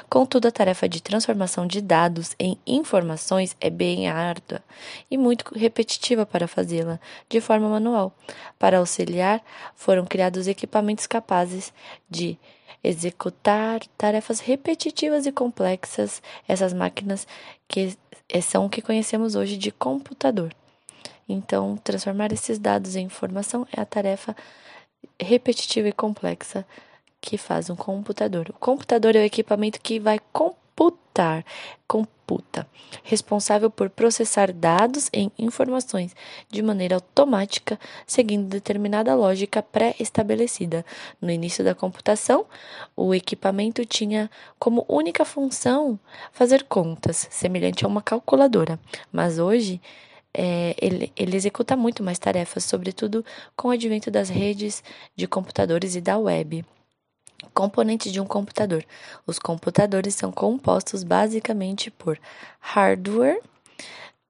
Contudo, 0.10 0.48
a 0.48 0.52
tarefa 0.52 0.88
de 0.88 1.02
transformação 1.02 1.68
de 1.68 1.82
dados 1.82 2.36
em 2.40 2.58
informações 2.66 3.56
é 3.60 3.70
bem 3.70 4.08
árdua 4.08 4.64
e 5.12 5.18
muito 5.18 5.54
repetitiva 5.54 6.26
para 6.26 6.48
fazê-la 6.48 7.00
de 7.30 7.42
forma 7.42 7.68
manual. 7.70 8.16
Para 8.58 8.80
auxiliar, 8.80 9.44
foram 9.76 10.06
criados 10.06 10.48
equipamentos 10.48 11.06
capazes 11.06 11.74
de 12.10 12.38
executar 12.84 13.82
tarefas 13.98 14.40
repetitivas 14.40 15.26
e 15.26 15.32
complexas, 15.32 16.22
essas 16.48 16.74
máquinas 16.74 17.28
que 17.68 17.98
são 18.42 18.66
o 18.66 18.70
que 18.70 18.82
conhecemos 18.82 19.36
hoje 19.36 19.58
de 19.58 19.72
computador. 19.72 20.54
Então, 21.28 21.78
transformar 21.78 22.32
esses 22.32 22.58
dados 22.58 22.96
em 22.96 23.06
informação 23.06 23.68
é 23.76 23.82
a 23.82 23.86
tarefa 23.86 24.36
repetitiva 25.20 25.88
e 25.88 25.94
complexa 25.94 26.66
que 27.20 27.38
faz 27.38 27.70
um 27.70 27.76
computador. 27.76 28.50
O 28.50 28.54
computador 28.54 29.16
é 29.16 29.20
o 29.20 29.26
equipamento 29.26 29.82
que 29.82 30.00
vai 30.00 30.20
computar, 31.18 31.44
computa, 31.88 32.68
responsável 33.04 33.72
por 33.72 33.90
processar 33.90 34.52
dados 34.54 35.10
em 35.12 35.32
informações 35.40 36.16
de 36.50 36.62
maneira 36.62 36.96
automática, 36.96 37.80
seguindo 38.06 38.48
determinada 38.48 39.16
lógica 39.16 39.64
pré-estabelecida. 39.64 40.86
No 41.20 41.32
início 41.32 41.64
da 41.64 41.74
computação, 41.74 42.46
o 42.96 43.16
equipamento 43.16 43.84
tinha 43.86 44.30
como 44.60 44.86
única 44.88 45.26
função 45.26 46.00
fazer 46.32 46.64
contas, 46.66 47.28
semelhante 47.32 47.84
a 47.84 47.88
uma 47.88 48.02
calculadora, 48.02 48.80
mas 49.12 49.40
hoje 49.40 49.82
é, 50.34 50.76
ele, 50.80 51.12
ele 51.16 51.36
executa 51.36 51.76
muito 51.76 52.04
mais 52.04 52.20
tarefas, 52.20 52.64
sobretudo 52.64 53.26
com 53.56 53.70
o 53.70 53.72
advento 53.72 54.12
das 54.12 54.30
redes 54.30 54.84
de 55.16 55.26
computadores 55.26 55.96
e 55.96 56.02
da 56.02 56.18
web. 56.18 56.64
Componentes 57.54 58.12
de 58.12 58.20
um 58.20 58.26
computador. 58.26 58.84
Os 59.26 59.38
computadores 59.40 60.16
são 60.16 60.32
compostos 60.32 61.04
basicamente 61.04 61.92
por 61.92 62.20
hardware, 62.60 63.42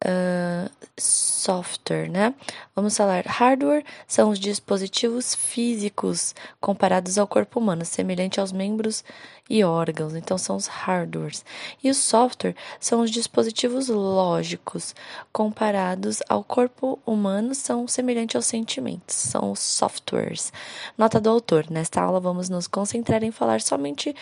uh, 0.05 0.69
software, 0.97 2.09
né? 2.09 2.33
Vamos 2.75 2.95
falar 2.95 3.25
hardware 3.25 3.83
são 4.07 4.29
os 4.29 4.39
dispositivos 4.39 5.33
físicos 5.33 6.35
comparados 6.59 7.17
ao 7.17 7.27
corpo 7.27 7.59
humano, 7.59 7.85
semelhante 7.85 8.39
aos 8.39 8.51
membros 8.51 9.03
e 9.49 9.63
órgãos, 9.63 10.13
então 10.15 10.37
são 10.37 10.55
os 10.55 10.67
hardwares. 10.67 11.45
E 11.83 11.89
o 11.89 11.93
software 11.93 12.55
são 12.79 13.01
os 13.01 13.11
dispositivos 13.11 13.87
lógicos 13.87 14.93
comparados 15.31 16.21
ao 16.27 16.43
corpo 16.43 16.99
humano, 17.05 17.55
são 17.55 17.87
semelhantes 17.87 18.35
aos 18.35 18.45
sentimentos, 18.45 19.15
são 19.15 19.51
os 19.51 19.59
softwares. 19.59 20.51
Nota 20.97 21.19
do 21.19 21.29
autor: 21.29 21.69
nesta 21.69 22.01
aula 22.01 22.19
vamos 22.19 22.49
nos 22.49 22.67
concentrar 22.67 23.23
em 23.23 23.31
falar 23.31 23.61
somente 23.61 24.15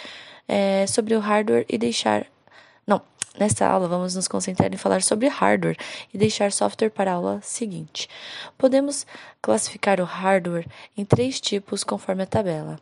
é, 0.47 0.85
sobre 0.87 1.15
o 1.15 1.19
hardware 1.19 1.65
e 1.67 1.77
deixar 1.77 2.27
não, 2.87 3.01
nesta 3.39 3.67
aula 3.67 3.87
vamos 3.87 4.15
nos 4.15 4.27
concentrar 4.27 4.73
em 4.73 4.77
falar 4.77 5.01
sobre 5.01 5.27
hardware 5.27 5.77
e 6.13 6.17
deixar 6.17 6.51
software 6.51 6.89
para 6.89 7.11
a 7.11 7.15
aula 7.15 7.39
seguinte. 7.41 8.09
Podemos 8.57 9.05
classificar 9.41 10.01
o 10.01 10.05
hardware 10.05 10.67
em 10.97 11.05
três 11.05 11.39
tipos 11.39 11.83
conforme 11.83 12.23
a 12.23 12.25
tabela: 12.25 12.79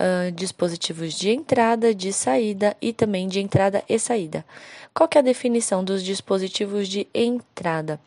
uh, 0.00 0.32
dispositivos 0.32 1.14
de 1.14 1.30
entrada, 1.30 1.94
de 1.94 2.12
saída 2.12 2.76
e 2.80 2.92
também 2.92 3.28
de 3.28 3.40
entrada 3.40 3.84
e 3.88 3.98
saída. 3.98 4.44
Qual 4.94 5.08
é 5.14 5.18
a 5.18 5.22
definição 5.22 5.82
dos 5.82 6.02
dispositivos 6.02 6.86
de 6.86 7.08
entrada? 7.14 7.98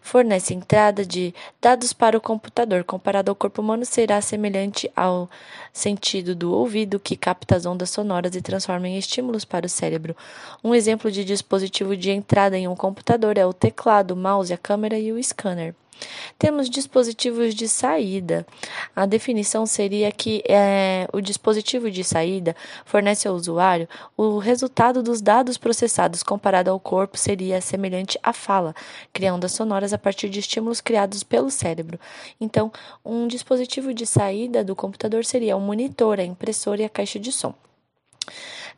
Fornece 0.00 0.54
entrada 0.54 1.04
de 1.04 1.34
dados 1.60 1.92
para 1.92 2.16
o 2.16 2.20
computador. 2.22 2.84
Comparado 2.84 3.30
ao 3.30 3.34
corpo 3.34 3.60
humano, 3.60 3.84
será 3.84 4.18
semelhante 4.22 4.90
ao 4.96 5.28
sentido 5.74 6.34
do 6.34 6.50
ouvido, 6.50 6.98
que 6.98 7.16
capta 7.16 7.54
as 7.54 7.66
ondas 7.66 7.90
sonoras 7.90 8.34
e 8.34 8.40
transforma 8.40 8.88
em 8.88 8.96
estímulos 8.96 9.44
para 9.44 9.66
o 9.66 9.68
cérebro. 9.68 10.16
Um 10.64 10.74
exemplo 10.74 11.10
de 11.10 11.21
dispositivo 11.24 11.96
de 11.96 12.10
entrada 12.10 12.56
em 12.56 12.68
um 12.68 12.76
computador 12.76 13.38
é 13.38 13.46
o 13.46 13.52
teclado, 13.52 14.12
o 14.12 14.16
mouse, 14.16 14.52
a 14.52 14.58
câmera 14.58 14.98
e 14.98 15.12
o 15.12 15.22
scanner. 15.22 15.74
Temos 16.38 16.68
dispositivos 16.68 17.54
de 17.54 17.68
saída. 17.68 18.46
A 18.94 19.06
definição 19.06 19.66
seria 19.66 20.10
que 20.10 20.42
é, 20.48 21.06
o 21.12 21.20
dispositivo 21.20 21.90
de 21.90 22.02
saída 22.02 22.56
fornece 22.84 23.28
ao 23.28 23.34
usuário 23.34 23.88
o 24.16 24.38
resultado 24.38 25.02
dos 25.02 25.20
dados 25.20 25.56
processados 25.56 26.22
comparado 26.22 26.70
ao 26.70 26.80
corpo 26.80 27.16
seria 27.16 27.60
semelhante 27.60 28.18
à 28.22 28.32
fala, 28.32 28.74
criando 29.12 29.32
ondas 29.32 29.52
sonoras 29.52 29.92
a 29.92 29.98
partir 29.98 30.28
de 30.28 30.40
estímulos 30.40 30.80
criados 30.80 31.22
pelo 31.22 31.50
cérebro. 31.50 31.98
Então, 32.40 32.70
um 33.04 33.26
dispositivo 33.26 33.94
de 33.94 34.06
saída 34.06 34.62
do 34.62 34.76
computador 34.76 35.24
seria 35.24 35.56
o 35.56 35.60
monitor, 35.60 36.20
a 36.20 36.24
impressora 36.24 36.82
e 36.82 36.84
a 36.84 36.88
caixa 36.88 37.18
de 37.18 37.32
som. 37.32 37.54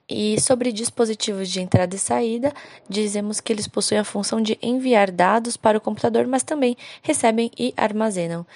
E 0.08 0.38
sobre 0.38 0.70
dispositivos 0.70 1.48
de 1.48 1.62
entrada 1.62 1.96
e 1.96 1.98
saída, 1.98 2.52
dizemos 2.88 3.40
que 3.40 3.50
eles 3.50 3.66
possuem 3.66 4.00
a 4.00 4.04
função 4.04 4.40
de 4.40 4.58
enviar 4.62 5.10
dados 5.10 5.56
para 5.56 5.78
o 5.78 5.80
computador, 5.80 6.26
mas 6.26 6.42
também 6.42 6.76
recebem 7.02 7.50
e 7.58 7.72
armazenam. 7.74 8.46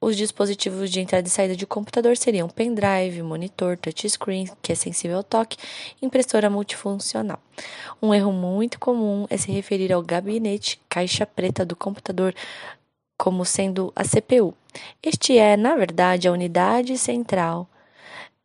Os 0.00 0.16
dispositivos 0.16 0.90
de 0.90 1.00
entrada 1.00 1.26
e 1.26 1.30
saída 1.30 1.56
de 1.56 1.66
computador 1.66 2.16
seriam 2.16 2.48
pendrive, 2.48 3.22
monitor, 3.22 3.76
touchscreen, 3.76 4.48
que 4.62 4.70
é 4.70 4.74
sensível 4.74 5.16
ao 5.16 5.24
toque, 5.24 5.56
impressora 6.00 6.50
multifuncional. 6.50 7.40
Um 8.00 8.14
erro 8.14 8.30
muito 8.30 8.78
comum 8.78 9.26
é 9.30 9.36
se 9.36 9.50
referir 9.50 9.92
ao 9.92 10.02
gabinete 10.02 10.80
caixa 10.88 11.26
preta 11.26 11.64
do 11.64 11.74
computador 11.74 12.34
como 13.16 13.44
sendo 13.44 13.92
a 13.96 14.04
CPU. 14.04 14.54
Este 15.02 15.36
é, 15.36 15.56
na 15.56 15.74
verdade, 15.74 16.28
a 16.28 16.32
unidade 16.32 16.96
central. 16.96 17.68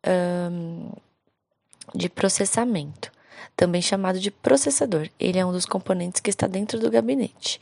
Um, 0.04 0.90
de 1.94 2.08
processamento, 2.08 3.10
também 3.56 3.82
chamado 3.82 4.20
de 4.20 4.30
processador. 4.30 5.08
Ele 5.18 5.38
é 5.38 5.44
um 5.44 5.52
dos 5.52 5.66
componentes 5.66 6.20
que 6.20 6.30
está 6.30 6.46
dentro 6.46 6.78
do 6.78 6.90
gabinete. 6.90 7.60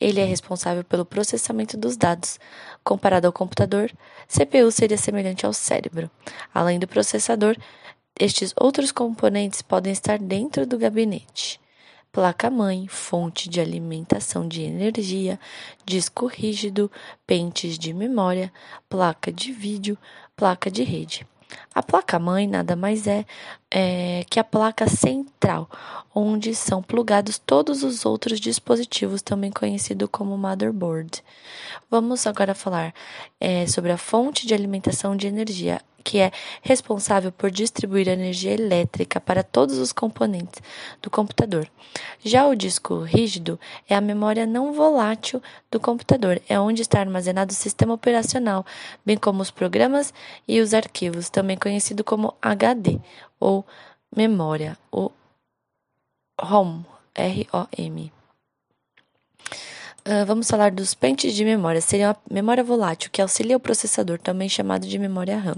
Ele 0.00 0.20
é 0.20 0.24
responsável 0.24 0.82
pelo 0.82 1.04
processamento 1.04 1.76
dos 1.76 1.96
dados. 1.96 2.38
Comparado 2.82 3.26
ao 3.26 3.32
computador, 3.32 3.92
CPU 4.26 4.70
seria 4.70 4.96
semelhante 4.96 5.44
ao 5.44 5.52
cérebro. 5.52 6.10
Além 6.54 6.78
do 6.78 6.88
processador, 6.88 7.56
estes 8.18 8.54
outros 8.58 8.92
componentes 8.92 9.60
podem 9.60 9.92
estar 9.92 10.18
dentro 10.18 10.66
do 10.66 10.78
gabinete. 10.78 11.60
Placa-mãe, 12.12 12.88
fonte 12.88 13.48
de 13.48 13.60
alimentação 13.60 14.48
de 14.48 14.62
energia, 14.62 15.38
disco 15.86 16.26
rígido, 16.26 16.90
pentes 17.26 17.78
de 17.78 17.92
memória, 17.92 18.52
placa 18.88 19.32
de 19.32 19.52
vídeo, 19.52 19.96
placa 20.34 20.70
de 20.70 20.82
rede. 20.82 21.26
A 21.74 21.82
placa-mãe 21.82 22.46
nada 22.46 22.74
mais 22.74 23.06
é, 23.06 23.24
é, 23.70 24.24
que 24.28 24.40
a 24.40 24.44
placa 24.44 24.88
central, 24.88 25.68
onde 26.14 26.54
são 26.54 26.82
plugados 26.82 27.38
todos 27.38 27.82
os 27.82 28.04
outros 28.04 28.40
dispositivos, 28.40 29.22
também 29.22 29.50
conhecido 29.50 30.08
como 30.08 30.36
motherboard. 30.36 31.22
Vamos 31.90 32.26
agora 32.26 32.54
falar 32.54 32.94
é, 33.40 33.66
sobre 33.66 33.92
a 33.92 33.96
fonte 33.96 34.46
de 34.46 34.54
alimentação 34.54 35.16
de 35.16 35.26
energia 35.26 35.80
que 36.02 36.18
é 36.18 36.30
responsável 36.62 37.30
por 37.32 37.50
distribuir 37.50 38.08
energia 38.08 38.52
elétrica 38.52 39.20
para 39.20 39.42
todos 39.42 39.78
os 39.78 39.92
componentes 39.92 40.62
do 41.02 41.10
computador. 41.10 41.70
Já 42.24 42.46
o 42.46 42.54
disco 42.54 43.02
rígido 43.02 43.58
é 43.88 43.94
a 43.94 44.00
memória 44.00 44.46
não 44.46 44.72
volátil 44.72 45.42
do 45.70 45.80
computador, 45.80 46.40
é 46.48 46.58
onde 46.58 46.82
está 46.82 47.00
armazenado 47.00 47.52
o 47.52 47.56
sistema 47.56 47.94
operacional, 47.94 48.64
bem 49.04 49.16
como 49.16 49.42
os 49.42 49.50
programas 49.50 50.12
e 50.46 50.60
os 50.60 50.74
arquivos, 50.74 51.30
também 51.30 51.56
conhecido 51.56 52.04
como 52.04 52.34
HD 52.40 52.98
ou 53.38 53.64
memória, 54.14 54.76
ou 54.90 55.12
ROM, 56.40 56.82
R-O-M. 57.14 58.19
Uh, 60.00 60.24
vamos 60.24 60.48
falar 60.48 60.70
dos 60.70 60.94
pentes 60.94 61.34
de 61.34 61.44
memória. 61.44 61.78
Seria 61.78 62.12
a 62.12 62.16
memória 62.30 62.64
volátil, 62.64 63.10
que 63.12 63.20
auxilia 63.20 63.56
o 63.56 63.60
processador, 63.60 64.18
também 64.18 64.48
chamado 64.48 64.86
de 64.86 64.98
memória 64.98 65.38
RAM. 65.38 65.56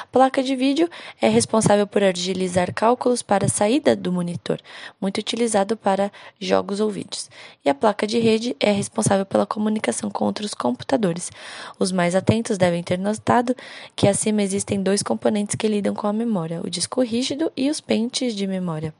A 0.00 0.06
placa 0.06 0.40
de 0.40 0.54
vídeo 0.54 0.88
é 1.20 1.28
responsável 1.28 1.84
por 1.84 2.00
agilizar 2.00 2.72
cálculos 2.72 3.22
para 3.22 3.46
a 3.46 3.48
saída 3.48 3.96
do 3.96 4.12
monitor, 4.12 4.60
muito 5.00 5.18
utilizado 5.18 5.76
para 5.76 6.12
jogos 6.38 6.78
ou 6.78 6.90
vídeos. 6.90 7.28
E 7.64 7.68
a 7.68 7.74
placa 7.74 8.06
de 8.06 8.20
rede 8.20 8.56
é 8.60 8.70
responsável 8.70 9.26
pela 9.26 9.46
comunicação 9.46 10.08
com 10.10 10.26
outros 10.26 10.54
computadores. 10.54 11.32
Os 11.76 11.90
mais 11.90 12.14
atentos 12.14 12.56
devem 12.56 12.84
ter 12.84 13.00
notado 13.00 13.56
que 13.96 14.06
acima 14.06 14.42
existem 14.42 14.80
dois 14.80 15.02
componentes 15.02 15.56
que 15.56 15.66
lidam 15.66 15.92
com 15.92 16.06
a 16.06 16.12
memória: 16.12 16.60
o 16.64 16.70
disco 16.70 17.02
rígido 17.02 17.50
e 17.56 17.68
os 17.68 17.80
pentes 17.80 18.36
de 18.36 18.46
memória. 18.46 18.94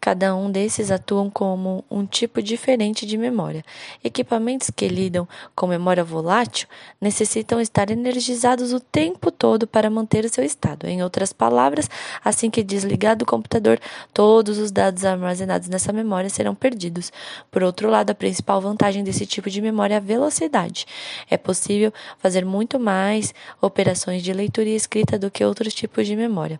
Cada 0.00 0.34
um 0.34 0.50
desses 0.50 0.90
atuam 0.90 1.28
como 1.28 1.84
um 1.90 2.06
tipo 2.06 2.40
diferente 2.40 3.04
de 3.04 3.18
memória. 3.18 3.62
Equipamentos 4.02 4.70
que 4.70 4.88
lidam 4.88 5.28
com 5.54 5.66
memória 5.66 6.02
volátil 6.02 6.66
necessitam 6.98 7.60
estar 7.60 7.90
energizados 7.90 8.72
o 8.72 8.80
tempo 8.80 9.30
todo 9.30 9.66
para 9.66 9.90
manter 9.90 10.24
o 10.24 10.28
seu 10.30 10.42
estado. 10.42 10.86
Em 10.86 11.02
outras 11.02 11.34
palavras, 11.34 11.90
assim 12.24 12.48
que 12.48 12.62
desligado 12.62 13.24
o 13.24 13.26
computador, 13.26 13.78
todos 14.14 14.56
os 14.56 14.70
dados 14.70 15.04
armazenados 15.04 15.68
nessa 15.68 15.92
memória 15.92 16.30
serão 16.30 16.54
perdidos. 16.54 17.12
Por 17.50 17.62
outro 17.62 17.90
lado, 17.90 18.10
a 18.10 18.14
principal 18.14 18.58
vantagem 18.58 19.04
desse 19.04 19.26
tipo 19.26 19.50
de 19.50 19.60
memória 19.60 19.94
é 19.94 19.96
a 19.98 20.00
velocidade. 20.00 20.86
É 21.28 21.36
possível 21.36 21.92
fazer 22.18 22.44
muito 22.46 22.80
mais 22.80 23.34
operações 23.60 24.22
de 24.22 24.32
leitura 24.32 24.70
e 24.70 24.74
escrita 24.74 25.18
do 25.18 25.30
que 25.30 25.44
outros 25.44 25.74
tipos 25.74 26.06
de 26.06 26.16
memória. 26.16 26.58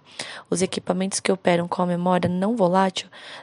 Os 0.51 0.61
equipamentos 0.61 1.21
que 1.21 1.33
operam 1.33 1.67
com 1.67 1.81
a 1.81 1.87
memória 1.87 2.29
não 2.29 2.55
volátil 2.55 2.80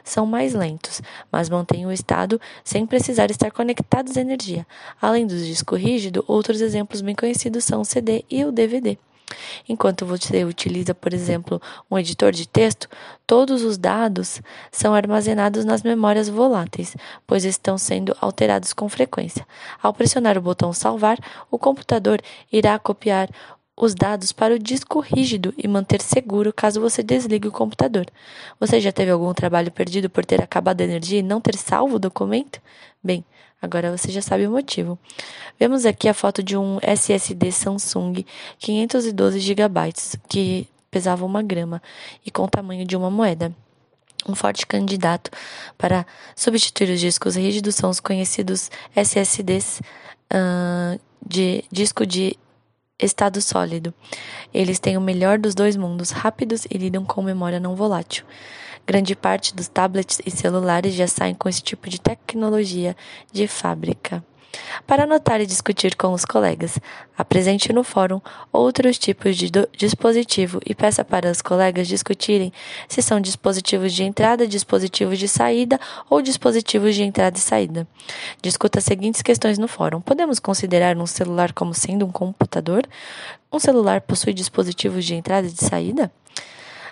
são 0.02 0.26
mais 0.26 0.54
lentos, 0.54 1.00
mas 1.30 1.48
mantêm 1.48 1.86
o 1.86 1.92
estado 1.92 2.40
sem 2.64 2.86
precisar 2.86 3.30
estar 3.30 3.50
conectados 3.50 4.16
à 4.16 4.20
energia. 4.20 4.66
Além 5.00 5.26
do 5.26 5.36
disco 5.36 5.76
rígido, 5.76 6.24
outros 6.26 6.60
exemplos 6.60 7.00
bem 7.00 7.14
conhecidos 7.14 7.64
são 7.64 7.80
o 7.80 7.84
CD 7.84 8.24
e 8.30 8.44
o 8.44 8.52
DVD. 8.52 8.98
Enquanto 9.68 10.06
você 10.06 10.44
utiliza, 10.44 10.94
por 10.94 11.12
exemplo, 11.12 11.60
um 11.90 11.98
editor 11.98 12.32
de 12.32 12.48
texto, 12.48 12.88
todos 13.26 13.62
os 13.62 13.76
dados 13.76 14.40
são 14.70 14.94
armazenados 14.94 15.64
nas 15.64 15.82
memórias 15.82 16.28
voláteis, 16.28 16.96
pois 17.26 17.44
estão 17.44 17.76
sendo 17.76 18.16
alterados 18.20 18.72
com 18.72 18.88
frequência. 18.88 19.46
Ao 19.82 19.92
pressionar 19.92 20.38
o 20.38 20.42
botão 20.42 20.72
salvar, 20.72 21.18
o 21.50 21.58
computador 21.58 22.20
irá 22.50 22.78
copiar 22.78 23.28
os 23.80 23.94
dados 23.94 24.32
para 24.32 24.54
o 24.54 24.58
disco 24.58 24.98
rígido 24.98 25.54
e 25.56 25.68
manter 25.68 26.02
seguro 26.02 26.52
caso 26.52 26.80
você 26.80 27.02
desligue 27.02 27.46
o 27.46 27.52
computador. 27.52 28.06
Você 28.58 28.80
já 28.80 28.90
teve 28.90 29.10
algum 29.10 29.32
trabalho 29.32 29.70
perdido 29.70 30.10
por 30.10 30.24
ter 30.24 30.42
acabado 30.42 30.80
a 30.80 30.84
energia 30.84 31.20
e 31.20 31.22
não 31.22 31.40
ter 31.40 31.56
salvo 31.56 31.96
o 31.96 31.98
documento? 31.98 32.60
Bem, 33.02 33.24
agora 33.62 33.96
você 33.96 34.10
já 34.10 34.20
sabe 34.20 34.46
o 34.46 34.50
motivo. 34.50 34.98
Vemos 35.58 35.86
aqui 35.86 36.08
a 36.08 36.14
foto 36.14 36.42
de 36.42 36.56
um 36.56 36.78
SSD 36.82 37.52
Samsung 37.52 38.26
512 38.58 39.38
GB, 39.38 39.70
que 40.28 40.68
pesava 40.90 41.24
uma 41.24 41.42
grama 41.42 41.80
e 42.26 42.30
com 42.30 42.42
o 42.42 42.48
tamanho 42.48 42.84
de 42.84 42.96
uma 42.96 43.10
moeda. 43.10 43.54
Um 44.28 44.34
forte 44.34 44.66
candidato 44.66 45.30
para 45.78 46.04
substituir 46.34 46.90
os 46.90 46.98
discos 46.98 47.36
rígidos 47.36 47.76
são 47.76 47.88
os 47.88 48.00
conhecidos 48.00 48.68
SSDs 48.96 49.80
uh, 50.32 51.00
de 51.24 51.64
disco 51.70 52.04
de 52.04 52.36
estado 52.98 53.40
sólido. 53.40 53.94
Eles 54.52 54.78
têm 54.78 54.96
o 54.96 55.00
melhor 55.00 55.38
dos 55.38 55.54
dois 55.54 55.76
mundos, 55.76 56.10
rápidos 56.10 56.66
e 56.70 56.76
lidam 56.76 57.04
com 57.04 57.22
memória 57.22 57.60
não 57.60 57.76
volátil. 57.76 58.24
Grande 58.86 59.14
parte 59.14 59.54
dos 59.54 59.68
tablets 59.68 60.20
e 60.24 60.30
celulares 60.30 60.94
já 60.94 61.06
saem 61.06 61.34
com 61.34 61.48
esse 61.48 61.62
tipo 61.62 61.88
de 61.88 62.00
tecnologia 62.00 62.96
de 63.30 63.46
fábrica. 63.46 64.24
Para 64.86 65.04
anotar 65.04 65.40
e 65.40 65.46
discutir 65.46 65.94
com 65.96 66.12
os 66.12 66.24
colegas, 66.24 66.78
apresente 67.16 67.72
no 67.72 67.84
fórum 67.84 68.20
outros 68.52 68.98
tipos 68.98 69.36
de 69.36 69.50
dispositivo 69.76 70.60
e 70.64 70.74
peça 70.74 71.04
para 71.04 71.30
os 71.30 71.42
colegas 71.42 71.86
discutirem 71.86 72.52
se 72.88 73.02
são 73.02 73.20
dispositivos 73.20 73.92
de 73.92 74.04
entrada, 74.04 74.46
dispositivos 74.46 75.18
de 75.18 75.28
saída 75.28 75.78
ou 76.08 76.22
dispositivos 76.22 76.94
de 76.94 77.02
entrada 77.02 77.36
e 77.36 77.40
saída. 77.40 77.86
Discuta 78.40 78.78
as 78.78 78.84
seguintes 78.84 79.20
questões 79.20 79.58
no 79.58 79.68
fórum: 79.68 80.00
Podemos 80.00 80.38
considerar 80.38 80.96
um 80.96 81.06
celular 81.06 81.52
como 81.52 81.74
sendo 81.74 82.06
um 82.06 82.12
computador? 82.12 82.86
Um 83.52 83.58
celular 83.58 84.00
possui 84.00 84.32
dispositivos 84.32 85.04
de 85.04 85.14
entrada 85.14 85.46
e 85.46 85.50
de 85.50 85.64
saída? 85.64 86.10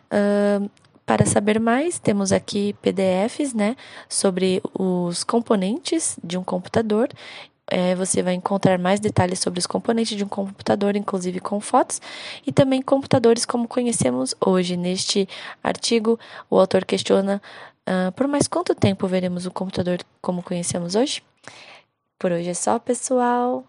Uh, 0.07 0.71
para 1.07 1.25
saber 1.25 1.61
mais, 1.61 2.01
temos 2.01 2.33
aqui 2.33 2.75
PDFs 2.83 3.55
né, 3.55 3.77
sobre 4.09 4.61
os 4.77 5.23
componentes 5.23 6.19
de 6.23 6.37
um 6.37 6.42
computador. 6.42 7.09
É, 7.69 7.95
você 7.95 8.23
vai 8.23 8.35
encontrar 8.35 8.77
mais 8.77 8.99
detalhes 8.99 9.38
sobre 9.38 9.61
os 9.61 9.66
componentes 9.66 10.16
de 10.16 10.25
um 10.25 10.29
computador, 10.29 10.97
inclusive 10.97 11.38
com 11.38 11.61
fotos, 11.61 12.01
e 12.45 12.51
também 12.51 12.83
computadores 12.83 13.45
como 13.45 13.69
conhecemos 13.69 14.35
hoje. 14.45 14.77
Neste 14.77 15.29
artigo, 15.62 16.19
o 16.51 16.59
autor 16.59 16.85
questiona 16.85 17.40
uh, 17.88 18.11
por 18.12 18.27
mais 18.27 18.49
quanto 18.49 18.75
tempo 18.75 19.07
veremos 19.07 19.47
o 19.47 19.51
computador 19.53 19.99
como 20.21 20.42
conhecemos 20.42 20.97
hoje? 20.97 21.23
Por 22.19 22.33
hoje 22.33 22.51
é 22.51 22.55
só, 22.55 22.81
pessoal. 22.81 23.64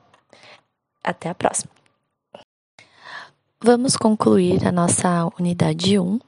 Até 1.03 1.29
a 1.29 1.35
próxima. 1.35 1.71
Vamos 3.61 3.95
concluir 3.95 4.67
a 4.67 4.71
nossa 4.71 5.27
unidade 5.39 5.99
1 5.99 6.19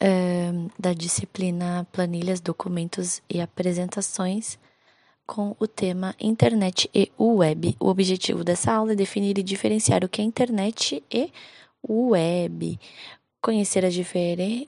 é, 0.00 0.52
da 0.78 0.92
disciplina 0.92 1.86
Planilhas, 1.92 2.40
Documentos 2.40 3.22
e 3.28 3.40
Apresentações 3.40 4.58
com 5.26 5.56
o 5.58 5.66
tema 5.66 6.14
Internet 6.20 6.88
e 6.94 7.10
Web. 7.18 7.76
O 7.80 7.88
objetivo 7.88 8.44
dessa 8.44 8.72
aula 8.72 8.92
é 8.92 8.96
definir 8.96 9.36
e 9.38 9.42
diferenciar 9.42 10.04
o 10.04 10.08
que 10.08 10.22
é 10.22 10.24
internet 10.24 11.02
e 11.10 11.32
web, 11.88 12.78
conhecer 13.40 13.84
as 13.84 13.94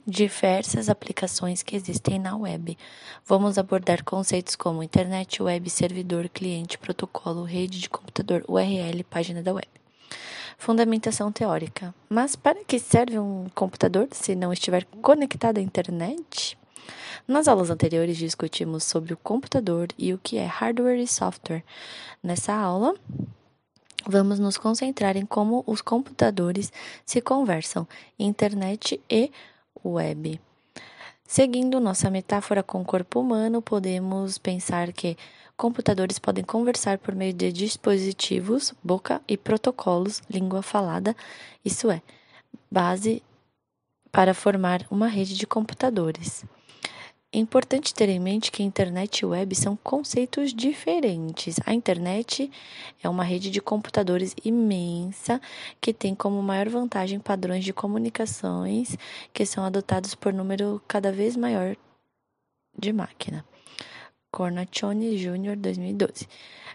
diversas 0.05 0.89
aplicações 0.89 1.63
que 1.63 1.75
existem 1.75 2.19
na 2.19 2.35
web. 2.35 2.77
Vamos 3.25 3.57
abordar 3.57 4.03
conceitos 4.03 4.55
como 4.55 4.83
internet, 4.83 5.41
web, 5.41 5.69
servidor, 5.69 6.29
cliente, 6.29 6.77
protocolo, 6.77 7.43
rede 7.43 7.79
de 7.79 7.89
computador, 7.89 8.43
URL, 8.47 9.03
página 9.03 9.41
da 9.41 9.53
web. 9.53 9.78
Fundamentação 10.59 11.31
teórica. 11.31 11.95
Mas 12.09 12.35
para 12.35 12.65
que 12.65 12.77
serve 12.79 13.17
um 13.17 13.47
computador 13.55 14.09
se 14.11 14.35
não 14.35 14.51
estiver 14.51 14.83
conectado 15.01 15.57
à 15.57 15.61
internet? 15.61 16.59
Nas 17.25 17.47
aulas 17.47 17.69
anteriores 17.69 18.17
discutimos 18.17 18.83
sobre 18.83 19.13
o 19.13 19.17
computador 19.17 19.87
e 19.97 20.13
o 20.13 20.17
que 20.17 20.37
é 20.37 20.45
hardware 20.45 20.99
e 20.99 21.07
software. 21.07 21.63
Nessa 22.21 22.53
aula, 22.53 22.93
vamos 24.05 24.37
nos 24.37 24.57
concentrar 24.57 25.15
em 25.15 25.25
como 25.25 25.63
os 25.65 25.81
computadores 25.81 26.73
se 27.05 27.21
conversam, 27.21 27.87
internet 28.19 29.01
e 29.09 29.31
web. 29.83 30.41
Seguindo 31.25 31.79
nossa 31.79 32.09
metáfora 32.09 32.61
com 32.61 32.81
o 32.81 32.85
corpo 32.85 33.21
humano, 33.21 33.61
podemos 33.61 34.37
pensar 34.37 34.91
que 34.91 35.15
computadores 35.59 36.17
podem 36.17 36.41
conversar 36.41 36.97
por 36.97 37.13
meio 37.13 37.33
de 37.33 37.51
dispositivos, 37.51 38.73
boca 38.81 39.21
e 39.27 39.35
protocolos, 39.35 40.21
língua 40.29 40.61
falada, 40.61 41.13
isso 41.65 41.91
é, 41.91 42.01
base 42.71 43.21
para 44.09 44.33
formar 44.33 44.87
uma 44.89 45.09
rede 45.09 45.35
de 45.35 45.45
computadores. 45.45 46.45
É 47.29 47.37
importante 47.37 47.93
ter 47.93 48.07
em 48.07 48.21
mente 48.21 48.53
que 48.53 48.63
internet 48.63 49.19
e 49.19 49.25
web 49.25 49.53
são 49.53 49.75
conceitos 49.75 50.53
diferentes. 50.53 51.57
A 51.65 51.73
internet 51.73 52.49
é 53.03 53.09
uma 53.09 53.25
rede 53.25 53.51
de 53.51 53.59
computadores 53.59 54.33
imensa 54.45 55.41
que 55.81 55.93
tem 55.93 56.15
como 56.15 56.41
maior 56.41 56.69
vantagem 56.69 57.19
padrões 57.19 57.65
de 57.65 57.73
comunicações 57.73 58.97
que 59.33 59.45
são 59.45 59.65
adotados 59.65 60.15
por 60.15 60.31
número 60.31 60.81
cada 60.87 61.11
vez 61.11 61.35
maior 61.35 61.75
de 62.77 62.93
máquina. 62.93 63.43
Cornaccione 64.31 65.17
Jr., 65.17 65.55
2012. 65.57 66.27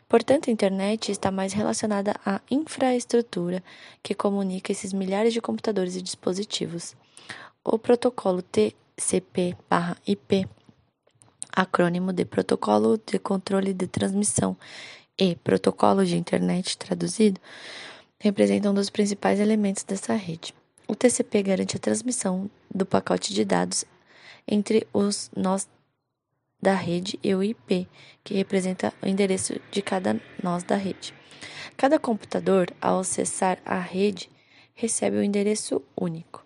Portanto, 0.09 0.49
a 0.49 0.53
internet 0.53 1.11
está 1.11 1.31
mais 1.31 1.53
relacionada 1.53 2.15
à 2.25 2.41
infraestrutura 2.51 3.63
que 4.03 4.15
comunica 4.15 4.73
esses 4.73 4.93
milhares 4.93 5.33
de 5.33 5.41
computadores 5.41 5.97
e 5.97 6.03
dispositivos. 6.03 6.95
O 7.65 7.79
protocolo 7.79 8.43
TCP/IP, 8.43 9.57
acrônimo 11.51 12.13
de 12.13 12.25
Protocolo 12.25 12.99
de 12.99 13.19
Controle 13.19 13.73
de 13.73 13.87
Transmissão 13.87 14.57
e 15.19 15.37
Protocolo 15.37 16.05
de 16.05 16.17
Internet 16.17 16.77
traduzido, 16.77 17.41
representa 18.19 18.71
um 18.71 18.75
dos 18.75 18.91
principais 18.91 19.41
elementos 19.41 19.83
dessa 19.85 20.15
rede. 20.15 20.55
O 20.87 20.95
TCP 20.95 21.43
garante 21.43 21.77
a 21.77 21.81
transmissão 21.81 22.51
do 22.73 22.85
pacote 22.85 23.33
de 23.33 23.45
dados 23.45 23.85
entre 24.47 24.87
os 24.93 25.31
nós 25.35 25.67
da 26.65 26.73
rede 26.73 27.21
e 27.23 27.35
o 27.35 27.43
IP, 27.43 27.87
que 28.25 28.33
representa 28.33 28.91
o 29.03 29.07
endereço 29.07 29.61
de 29.71 29.83
cada 29.83 30.19
nós 30.43 30.63
da 30.63 30.77
rede. 30.77 31.13
Cada 31.77 31.99
computador, 31.99 32.75
ao 32.81 33.01
acessar 33.01 33.59
a 33.67 33.79
rede, 33.79 34.31
recebe 34.75 35.19
o 35.19 35.21
um 35.21 35.23
endereço 35.23 35.83
único, 35.95 36.43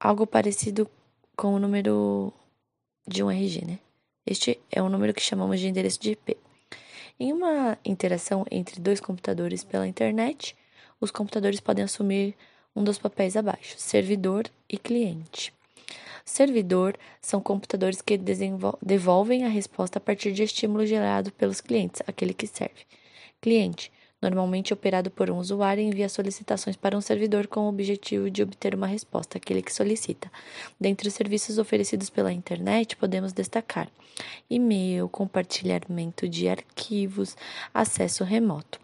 algo 0.00 0.26
parecido 0.26 0.90
com 1.36 1.54
o 1.54 1.60
número 1.60 2.32
de 3.06 3.22
um 3.22 3.30
RG, 3.30 3.64
né? 3.64 3.78
Este 4.26 4.60
é 4.68 4.82
o 4.82 4.88
número 4.88 5.14
que 5.14 5.22
chamamos 5.22 5.60
de 5.60 5.68
endereço 5.68 6.00
de 6.00 6.10
IP. 6.10 6.36
Em 7.18 7.32
uma 7.32 7.78
interação 7.84 8.44
entre 8.50 8.80
dois 8.80 9.00
computadores 9.00 9.62
pela 9.62 9.86
internet, 9.86 10.56
os 11.00 11.12
computadores 11.12 11.60
podem 11.60 11.84
assumir 11.84 12.34
um 12.74 12.82
dos 12.82 12.98
papéis 12.98 13.36
abaixo, 13.36 13.78
servidor 13.78 14.50
e 14.68 14.76
cliente. 14.76 15.52
Servidor 16.30 16.96
são 17.20 17.40
computadores 17.40 18.00
que 18.00 18.16
devolvem 18.80 19.44
a 19.44 19.48
resposta 19.48 19.98
a 19.98 20.00
partir 20.00 20.30
de 20.30 20.44
estímulo 20.44 20.86
gerado 20.86 21.32
pelos 21.32 21.60
clientes, 21.60 22.00
aquele 22.06 22.32
que 22.32 22.46
serve. 22.46 22.86
Cliente, 23.40 23.90
normalmente 24.22 24.72
operado 24.72 25.10
por 25.10 25.28
um 25.28 25.38
usuário, 25.38 25.82
envia 25.82 26.08
solicitações 26.08 26.76
para 26.76 26.96
um 26.96 27.00
servidor 27.00 27.48
com 27.48 27.62
o 27.62 27.68
objetivo 27.68 28.30
de 28.30 28.44
obter 28.44 28.76
uma 28.76 28.86
resposta, 28.86 29.38
aquele 29.38 29.60
que 29.60 29.74
solicita. 29.74 30.30
Dentre 30.80 31.08
os 31.08 31.14
serviços 31.14 31.58
oferecidos 31.58 32.08
pela 32.08 32.32
internet, 32.32 32.96
podemos 32.96 33.32
destacar 33.32 33.90
e-mail, 34.48 35.08
compartilhamento 35.08 36.28
de 36.28 36.48
arquivos, 36.48 37.36
acesso 37.74 38.22
remoto. 38.22 38.80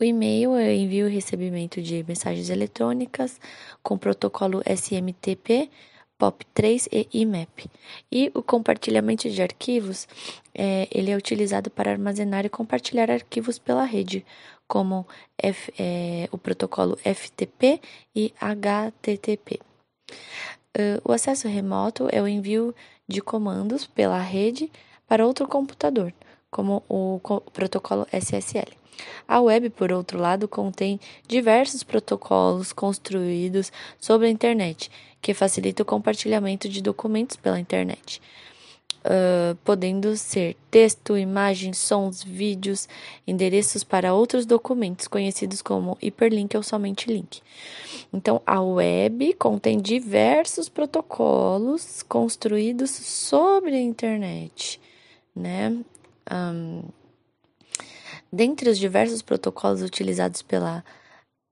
O 0.00 0.04
e-mail 0.04 0.56
é 0.56 0.74
envio 0.74 1.06
e 1.06 1.12
recebimento 1.12 1.80
de 1.82 2.02
mensagens 2.08 2.48
eletrônicas 2.48 3.38
com 3.82 3.98
protocolo 3.98 4.62
SMTP, 4.66 5.70
POP3 6.22 6.86
e 6.92 7.08
IMAP. 7.12 7.66
E 8.10 8.30
o 8.32 8.42
compartilhamento 8.44 9.28
de 9.28 9.42
arquivos, 9.42 10.06
é, 10.54 10.86
ele 10.92 11.10
é 11.10 11.16
utilizado 11.16 11.68
para 11.68 11.90
armazenar 11.90 12.46
e 12.46 12.48
compartilhar 12.48 13.10
arquivos 13.10 13.58
pela 13.58 13.84
rede, 13.84 14.24
como 14.68 15.04
F, 15.36 15.72
é, 15.76 16.28
o 16.30 16.38
protocolo 16.38 16.96
FTP 16.98 17.80
e 18.14 18.32
HTTP. 18.40 19.58
Uh, 20.78 21.02
o 21.04 21.12
acesso 21.12 21.48
remoto 21.48 22.08
é 22.10 22.22
o 22.22 22.28
envio 22.28 22.74
de 23.06 23.20
comandos 23.20 23.84
pela 23.84 24.18
rede 24.18 24.70
para 25.06 25.26
outro 25.26 25.46
computador, 25.46 26.14
como 26.52 26.84
o, 26.88 27.18
protocolo 27.52 28.06
SSL. 28.12 28.76
A 29.26 29.40
web, 29.40 29.70
por 29.70 29.90
outro 29.90 30.20
lado, 30.20 30.46
contém 30.46 31.00
diversos 31.26 31.82
protocolos 31.82 32.72
construídos 32.72 33.72
sobre 33.98 34.26
a 34.28 34.30
internet 34.30 34.90
que 35.20 35.32
facilita 35.32 35.82
o 35.82 35.86
compartilhamento 35.86 36.68
de 36.68 36.82
documentos 36.82 37.36
pela 37.36 37.58
internet, 37.58 38.20
uh, 38.98 39.56
podendo 39.64 40.14
ser 40.14 40.56
texto, 40.70 41.16
imagens, 41.16 41.78
sons, 41.78 42.22
vídeos, 42.22 42.86
endereços 43.26 43.82
para 43.82 44.12
outros 44.12 44.44
documentos 44.44 45.08
conhecidos 45.08 45.62
como 45.62 45.96
hiperlink 46.02 46.54
ou 46.54 46.62
somente 46.62 47.10
link. 47.10 47.40
Então, 48.12 48.42
a 48.46 48.60
web 48.60 49.32
contém 49.34 49.80
diversos 49.80 50.68
protocolos 50.68 52.02
construídos 52.02 52.90
sobre 52.90 53.74
a 53.74 53.80
internet, 53.80 54.78
né? 55.34 55.82
Um, 56.30 56.84
dentre 58.32 58.70
os 58.70 58.78
diversos 58.78 59.22
protocolos 59.22 59.82
utilizados 59.82 60.42
pela 60.42 60.84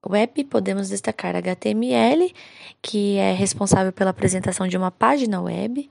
web, 0.06 0.44
podemos 0.44 0.88
destacar 0.88 1.36
HTML, 1.36 2.34
que 2.80 3.16
é 3.16 3.32
responsável 3.32 3.92
pela 3.92 4.10
apresentação 4.10 4.66
de 4.66 4.76
uma 4.76 4.90
página 4.90 5.40
web, 5.40 5.90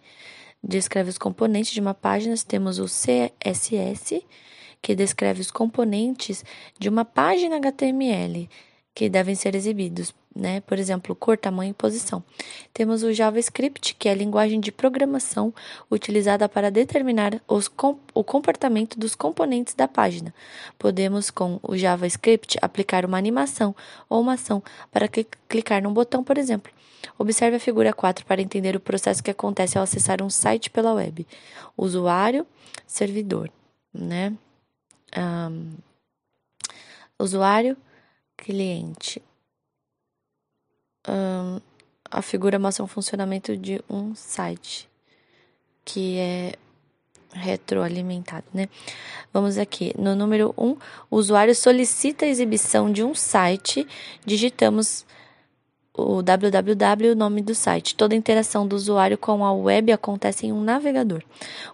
descreve 0.63 1.09
os 1.09 1.17
componentes 1.17 1.71
de 1.71 1.79
uma 1.79 1.93
página. 1.93 2.35
Temos 2.47 2.79
o 2.79 2.85
CSS, 2.85 4.25
que 4.81 4.95
descreve 4.95 5.41
os 5.41 5.51
componentes 5.51 6.43
de 6.77 6.89
uma 6.89 7.05
página 7.05 7.57
HTML 7.57 8.49
que 8.93 9.09
devem 9.09 9.35
ser 9.35 9.55
exibidos, 9.55 10.13
né? 10.35 10.61
Por 10.61 10.77
exemplo, 10.77 11.15
cor, 11.15 11.37
tamanho 11.37 11.71
e 11.71 11.73
posição. 11.73 12.23
Temos 12.73 13.03
o 13.03 13.11
JavaScript, 13.11 13.95
que 13.95 14.07
é 14.07 14.11
a 14.11 14.15
linguagem 14.15 14.59
de 14.59 14.71
programação 14.71 15.53
utilizada 15.91 16.47
para 16.47 16.69
determinar 16.69 17.41
os, 17.47 17.69
o 18.13 18.23
comportamento 18.23 18.97
dos 18.97 19.15
componentes 19.15 19.73
da 19.73 19.87
página. 19.87 20.33
Podemos, 20.77 21.29
com 21.29 21.59
o 21.61 21.75
JavaScript, 21.75 22.57
aplicar 22.61 23.05
uma 23.05 23.17
animação 23.17 23.75
ou 24.07 24.21
uma 24.21 24.33
ação 24.33 24.63
para 24.91 25.07
clicar 25.07 25.81
num 25.81 25.93
botão, 25.93 26.23
por 26.23 26.37
exemplo. 26.37 26.71
Observe 27.17 27.57
a 27.57 27.59
figura 27.59 27.93
4 27.93 28.25
para 28.25 28.41
entender 28.41 28.75
o 28.75 28.79
processo 28.79 29.23
que 29.23 29.31
acontece 29.31 29.77
ao 29.77 29.83
acessar 29.83 30.21
um 30.21 30.29
site 30.29 30.69
pela 30.69 30.93
web. 30.93 31.25
Usuário, 31.77 32.45
servidor, 32.85 33.51
né? 33.93 34.33
Um, 35.17 35.73
usuário, 37.17 37.75
cliente. 38.37 39.21
Um, 41.09 41.59
a 42.11 42.21
figura 42.21 42.59
mostra 42.59 42.83
um 42.83 42.87
funcionamento 42.87 43.57
de 43.57 43.81
um 43.89 44.13
site 44.15 44.89
que 45.83 46.17
é 46.17 46.53
retroalimentado, 47.31 48.45
né? 48.53 48.67
Vamos 49.33 49.57
aqui. 49.57 49.93
No 49.97 50.15
número 50.15 50.53
1, 50.57 50.67
um, 50.67 50.77
o 51.09 51.17
usuário 51.17 51.53
solicita 51.53 52.25
a 52.25 52.27
exibição 52.27 52.91
de 52.91 53.03
um 53.03 53.13
site, 53.13 53.87
digitamos 54.25 55.05
o 55.93 56.21
www, 56.21 57.11
o 57.11 57.15
nome 57.15 57.41
do 57.41 57.53
site. 57.53 57.95
Toda 57.95 58.15
interação 58.15 58.67
do 58.67 58.75
usuário 58.75 59.17
com 59.17 59.43
a 59.43 59.53
web 59.53 59.91
acontece 59.91 60.47
em 60.47 60.51
um 60.51 60.61
navegador. 60.61 61.21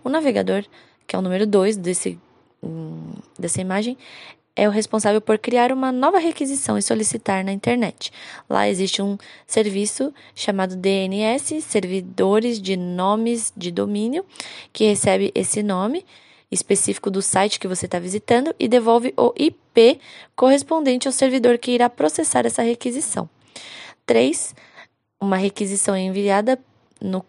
O 0.03 0.09
navegador, 0.09 0.65
que 1.07 1.15
é 1.15 1.19
o 1.19 1.21
número 1.21 1.45
2 1.45 1.77
desse, 1.77 2.19
hum, 2.61 3.13
dessa 3.38 3.61
imagem, 3.61 3.97
é 4.55 4.67
o 4.67 4.71
responsável 4.71 5.19
por 5.19 5.37
criar 5.37 5.71
uma 5.71 5.91
nova 5.91 6.17
requisição 6.17 6.77
e 6.77 6.81
solicitar 6.81 7.43
na 7.43 7.51
internet. 7.51 8.11
Lá 8.49 8.69
existe 8.69 9.01
um 9.01 9.17
serviço 9.45 10.13
chamado 10.33 10.75
DNS, 10.75 11.61
Servidores 11.61 12.61
de 12.61 12.77
Nomes 12.77 13.51
de 13.55 13.69
Domínio, 13.69 14.25
que 14.71 14.85
recebe 14.85 15.31
esse 15.35 15.61
nome 15.61 16.05
específico 16.49 17.11
do 17.11 17.21
site 17.21 17.59
que 17.59 17.67
você 17.67 17.85
está 17.85 17.99
visitando 17.99 18.55
e 18.57 18.67
devolve 18.67 19.13
o 19.17 19.33
IP 19.35 19.99
correspondente 20.35 21.07
ao 21.07 21.11
servidor 21.11 21.57
que 21.57 21.71
irá 21.71 21.89
processar 21.89 22.45
essa 22.45 22.61
requisição. 22.61 23.29
3. 24.05 24.55
Uma 25.19 25.37
requisição 25.37 25.95
é 25.95 26.01
enviada 26.01 26.57
no, 27.01 27.25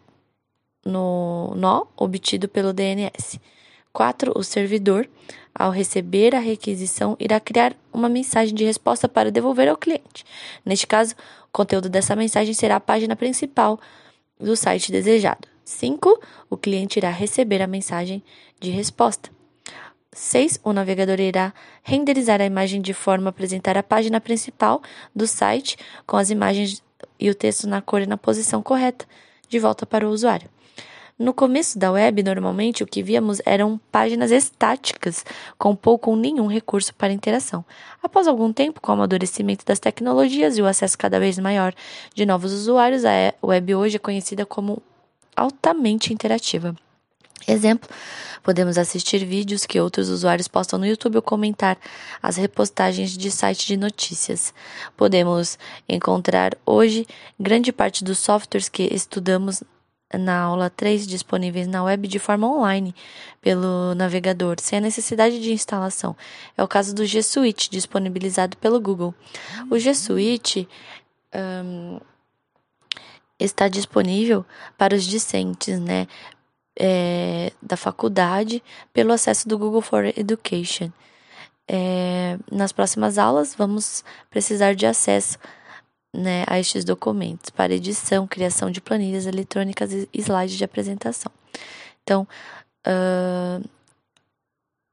no 0.84 1.54
nó 1.56 1.86
obtido 1.96 2.48
pelo 2.48 2.72
DNS. 2.72 3.40
4. 3.92 4.32
O 4.36 4.44
servidor 4.44 5.08
ao 5.59 5.70
receber 5.70 6.34
a 6.34 6.38
requisição, 6.38 7.16
irá 7.18 7.40
criar 7.40 7.74
uma 7.92 8.09
mensagem 8.09 8.54
de 8.54 8.64
resposta 8.64 9.09
para 9.09 9.30
devolver 9.30 9.68
ao 9.68 9.76
cliente. 9.76 10.24
Neste 10.64 10.86
caso, 10.86 11.14
o 11.44 11.52
conteúdo 11.52 11.88
dessa 11.88 12.14
mensagem 12.14 12.52
será 12.52 12.76
a 12.76 12.80
página 12.80 13.16
principal 13.16 13.80
do 14.38 14.54
site 14.54 14.92
desejado. 14.92 15.48
5. 15.64 16.20
O 16.50 16.57
cliente 16.57 16.98
irá 16.98 17.11
receber 17.11 17.62
a 17.62 17.66
mensagem 17.66 18.22
de 18.61 18.70
resposta. 18.70 19.30
6. 20.12 20.61
O 20.62 20.72
navegador 20.72 21.20
irá 21.20 21.52
renderizar 21.82 22.40
a 22.40 22.46
imagem 22.46 22.80
de 22.80 22.94
forma 22.94 23.28
a 23.28 23.30
apresentar 23.30 23.76
a 23.76 23.82
página 23.82 24.20
principal 24.20 24.82
do 25.14 25.26
site 25.26 25.76
com 26.07 26.16
as 26.16 26.30
imagens 26.30 26.82
e 27.18 27.28
o 27.28 27.34
texto 27.34 27.66
na 27.66 27.82
cor 27.82 28.02
e 28.02 28.07
na 28.07 28.16
posição 28.16 28.62
correta, 28.62 29.07
de 29.48 29.59
volta 29.59 29.84
para 29.84 30.07
o 30.07 30.11
usuário. 30.11 30.48
No 31.18 31.32
começo 31.32 31.78
da 31.78 31.90
web, 31.90 32.22
normalmente 32.22 32.82
o 32.82 32.86
que 32.86 33.02
víamos 33.02 33.40
eram 33.46 33.80
páginas 33.90 34.30
estáticas, 34.30 35.24
com 35.56 35.74
pouco 35.74 36.10
ou 36.10 36.16
nenhum 36.16 36.46
recurso 36.46 36.94
para 36.94 37.10
interação. 37.10 37.64
Após 38.02 38.28
algum 38.28 38.52
tempo, 38.52 38.82
com 38.82 38.92
o 38.92 38.94
amadurecimento 38.94 39.64
das 39.64 39.80
tecnologias 39.80 40.58
e 40.58 40.62
o 40.62 40.66
acesso 40.66 40.98
cada 40.98 41.18
vez 41.18 41.38
maior 41.38 41.74
de 42.14 42.26
novos 42.26 42.52
usuários, 42.52 43.02
a 43.06 43.32
web 43.42 43.74
hoje 43.74 43.96
é 43.96 43.98
conhecida 43.98 44.44
como 44.44 44.82
altamente 45.34 46.12
interativa. 46.12 46.76
Exemplo, 47.48 47.88
podemos 48.42 48.76
assistir 48.76 49.24
vídeos 49.24 49.64
que 49.64 49.80
outros 49.80 50.10
usuários 50.10 50.48
postam 50.48 50.78
no 50.78 50.86
YouTube 50.86 51.16
ou 51.16 51.22
comentar 51.22 51.78
as 52.22 52.36
repostagens 52.36 53.16
de 53.16 53.30
sites 53.30 53.66
de 53.66 53.78
notícias. 53.78 54.52
Podemos 54.94 55.58
encontrar 55.88 56.58
hoje 56.66 57.06
grande 57.40 57.72
parte 57.72 58.04
dos 58.04 58.18
softwares 58.18 58.68
que 58.68 58.82
estudamos 58.92 59.62
na 60.14 60.40
aula 60.40 60.70
3 60.70 61.07
disponíveis 61.07 61.66
na 61.66 61.82
web 61.82 62.07
de 62.07 62.18
forma 62.18 62.46
online 62.46 62.94
pelo 63.40 63.94
navegador, 63.94 64.57
sem 64.61 64.78
a 64.78 64.82
necessidade 64.82 65.40
de 65.40 65.52
instalação. 65.52 66.16
É 66.57 66.62
o 66.62 66.68
caso 66.68 66.94
do 66.94 67.04
G 67.04 67.22
Suite, 67.22 67.70
disponibilizado 67.70 68.57
pelo 68.59 68.80
Google. 68.80 69.14
O 69.70 69.78
G 69.78 69.94
Suite 69.94 70.68
um, 71.34 72.00
está 73.38 73.68
disponível 73.68 74.44
para 74.78 74.94
os 74.94 75.04
discentes 75.04 75.78
né, 75.80 76.07
é, 76.78 77.52
da 77.61 77.76
faculdade 77.76 78.62
pelo 78.92 79.12
acesso 79.12 79.48
do 79.48 79.59
Google 79.59 79.82
for 79.82 80.04
Education. 80.04 80.90
É, 81.68 82.38
nas 82.50 82.70
próximas 82.70 83.18
aulas, 83.18 83.54
vamos 83.54 84.04
precisar 84.30 84.74
de 84.74 84.86
acesso 84.86 85.36
né, 86.16 86.44
a 86.46 86.58
estes 86.58 86.84
documentos 86.84 87.50
para 87.50 87.74
edição, 87.74 88.26
criação 88.26 88.70
de 88.70 88.80
planilhas 88.80 89.26
eletrônicas 89.26 89.92
e 89.92 90.08
slides 90.14 90.56
de 90.56 90.64
apresentação. 90.64 91.30
Então, 92.02 92.26
uh, 92.86 93.68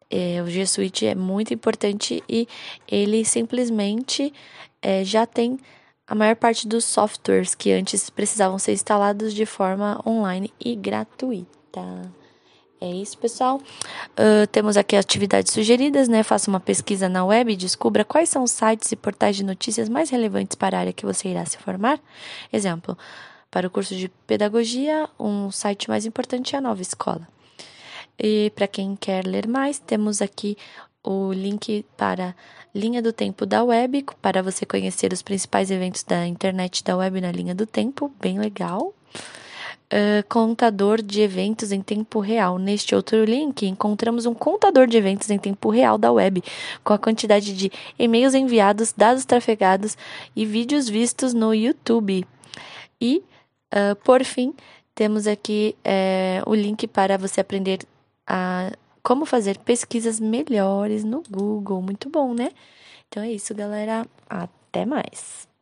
é, 0.09 0.41
o 0.43 0.47
G 0.47 0.65
Suite 0.67 1.07
é 1.07 1.15
muito 1.15 1.53
importante 1.53 2.23
e 2.29 2.47
ele 2.87 3.25
simplesmente 3.25 4.31
é, 4.81 5.03
já 5.03 5.25
tem 5.25 5.57
a 6.05 6.13
maior 6.13 6.35
parte 6.35 6.67
dos 6.67 6.85
softwares 6.85 7.55
que 7.55 7.71
antes 7.71 8.09
precisavam 8.09 8.59
ser 8.59 8.73
instalados 8.73 9.33
de 9.33 9.45
forma 9.45 9.99
online 10.05 10.53
e 10.63 10.75
gratuita. 10.75 11.81
É 12.83 12.89
isso, 12.89 13.17
pessoal. 13.17 13.61
Uh, 14.11 14.45
temos 14.51 14.75
aqui 14.75 14.97
atividades 14.97 15.53
sugeridas, 15.53 16.09
né? 16.09 16.21
Faça 16.21 16.49
uma 16.51 16.59
pesquisa 16.59 17.07
na 17.07 17.23
web 17.23 17.53
e 17.53 17.55
descubra 17.55 18.03
quais 18.03 18.27
são 18.27 18.43
os 18.43 18.51
sites 18.51 18.91
e 18.91 18.97
portais 18.97 19.37
de 19.37 19.43
notícias 19.45 19.87
mais 19.87 20.09
relevantes 20.09 20.53
para 20.53 20.75
a 20.75 20.81
área 20.81 20.91
que 20.91 21.05
você 21.05 21.29
irá 21.29 21.45
se 21.45 21.57
formar. 21.57 21.97
Exemplo, 22.51 22.97
para 23.49 23.67
o 23.67 23.69
curso 23.69 23.95
de 23.95 24.09
pedagogia, 24.27 25.07
um 25.17 25.49
site 25.49 25.87
mais 25.87 26.05
importante 26.05 26.55
é 26.55 26.57
a 26.57 26.61
Nova 26.61 26.81
Escola. 26.81 27.25
E 28.19 28.51
para 28.53 28.67
quem 28.67 28.97
quer 28.97 29.25
ler 29.25 29.47
mais, 29.47 29.79
temos 29.79 30.21
aqui 30.21 30.57
o 31.01 31.31
link 31.31 31.85
para 31.95 32.35
Linha 32.75 33.01
do 33.01 33.13
Tempo 33.13 33.45
da 33.45 33.63
Web, 33.63 34.07
para 34.21 34.43
você 34.43 34.65
conhecer 34.65 35.13
os 35.13 35.21
principais 35.21 35.71
eventos 35.71 36.03
da 36.03 36.27
internet 36.27 36.83
da 36.83 36.97
web 36.97 37.21
na 37.21 37.31
linha 37.31 37.55
do 37.55 37.65
tempo, 37.65 38.11
bem 38.19 38.37
legal 38.37 38.93
uh, 39.93 40.27
contador 40.27 41.01
de 41.01 41.21
eventos 41.21 41.71
em 41.71 41.81
tempo 41.81 42.19
real. 42.19 42.57
Neste 42.57 42.95
outro 42.95 43.23
link, 43.23 43.65
encontramos 43.67 44.25
um 44.25 44.33
contador 44.33 44.87
de 44.87 44.97
eventos 44.97 45.29
em 45.29 45.37
tempo 45.37 45.69
real 45.69 45.97
da 45.97 46.11
web, 46.11 46.43
com 46.83 46.93
a 46.93 46.97
quantidade 46.97 47.55
de 47.55 47.71
e-mails 47.97 48.33
enviados, 48.33 48.91
dados 48.91 49.23
trafegados 49.25 49.95
e 50.35 50.45
vídeos 50.45 50.89
vistos 50.89 51.33
no 51.33 51.53
YouTube. 51.53 52.25
E, 52.99 53.23
uh, 53.73 53.95
por 54.03 54.23
fim, 54.23 54.53
temos 54.95 55.27
aqui 55.27 55.75
uh, 55.85 56.49
o 56.49 56.55
link 56.55 56.87
para 56.87 57.17
você 57.17 57.41
aprender 57.41 57.79
a 58.25 58.71
como 59.03 59.25
fazer 59.25 59.57
pesquisas 59.57 60.17
melhores 60.17 61.03
no 61.03 61.21
Google. 61.29 61.81
Muito 61.81 62.09
bom, 62.09 62.33
né? 62.33 62.51
Então 63.09 63.21
é 63.21 63.31
isso, 63.31 63.53
galera. 63.53 64.07
Até 64.29 64.85
mais. 64.85 65.52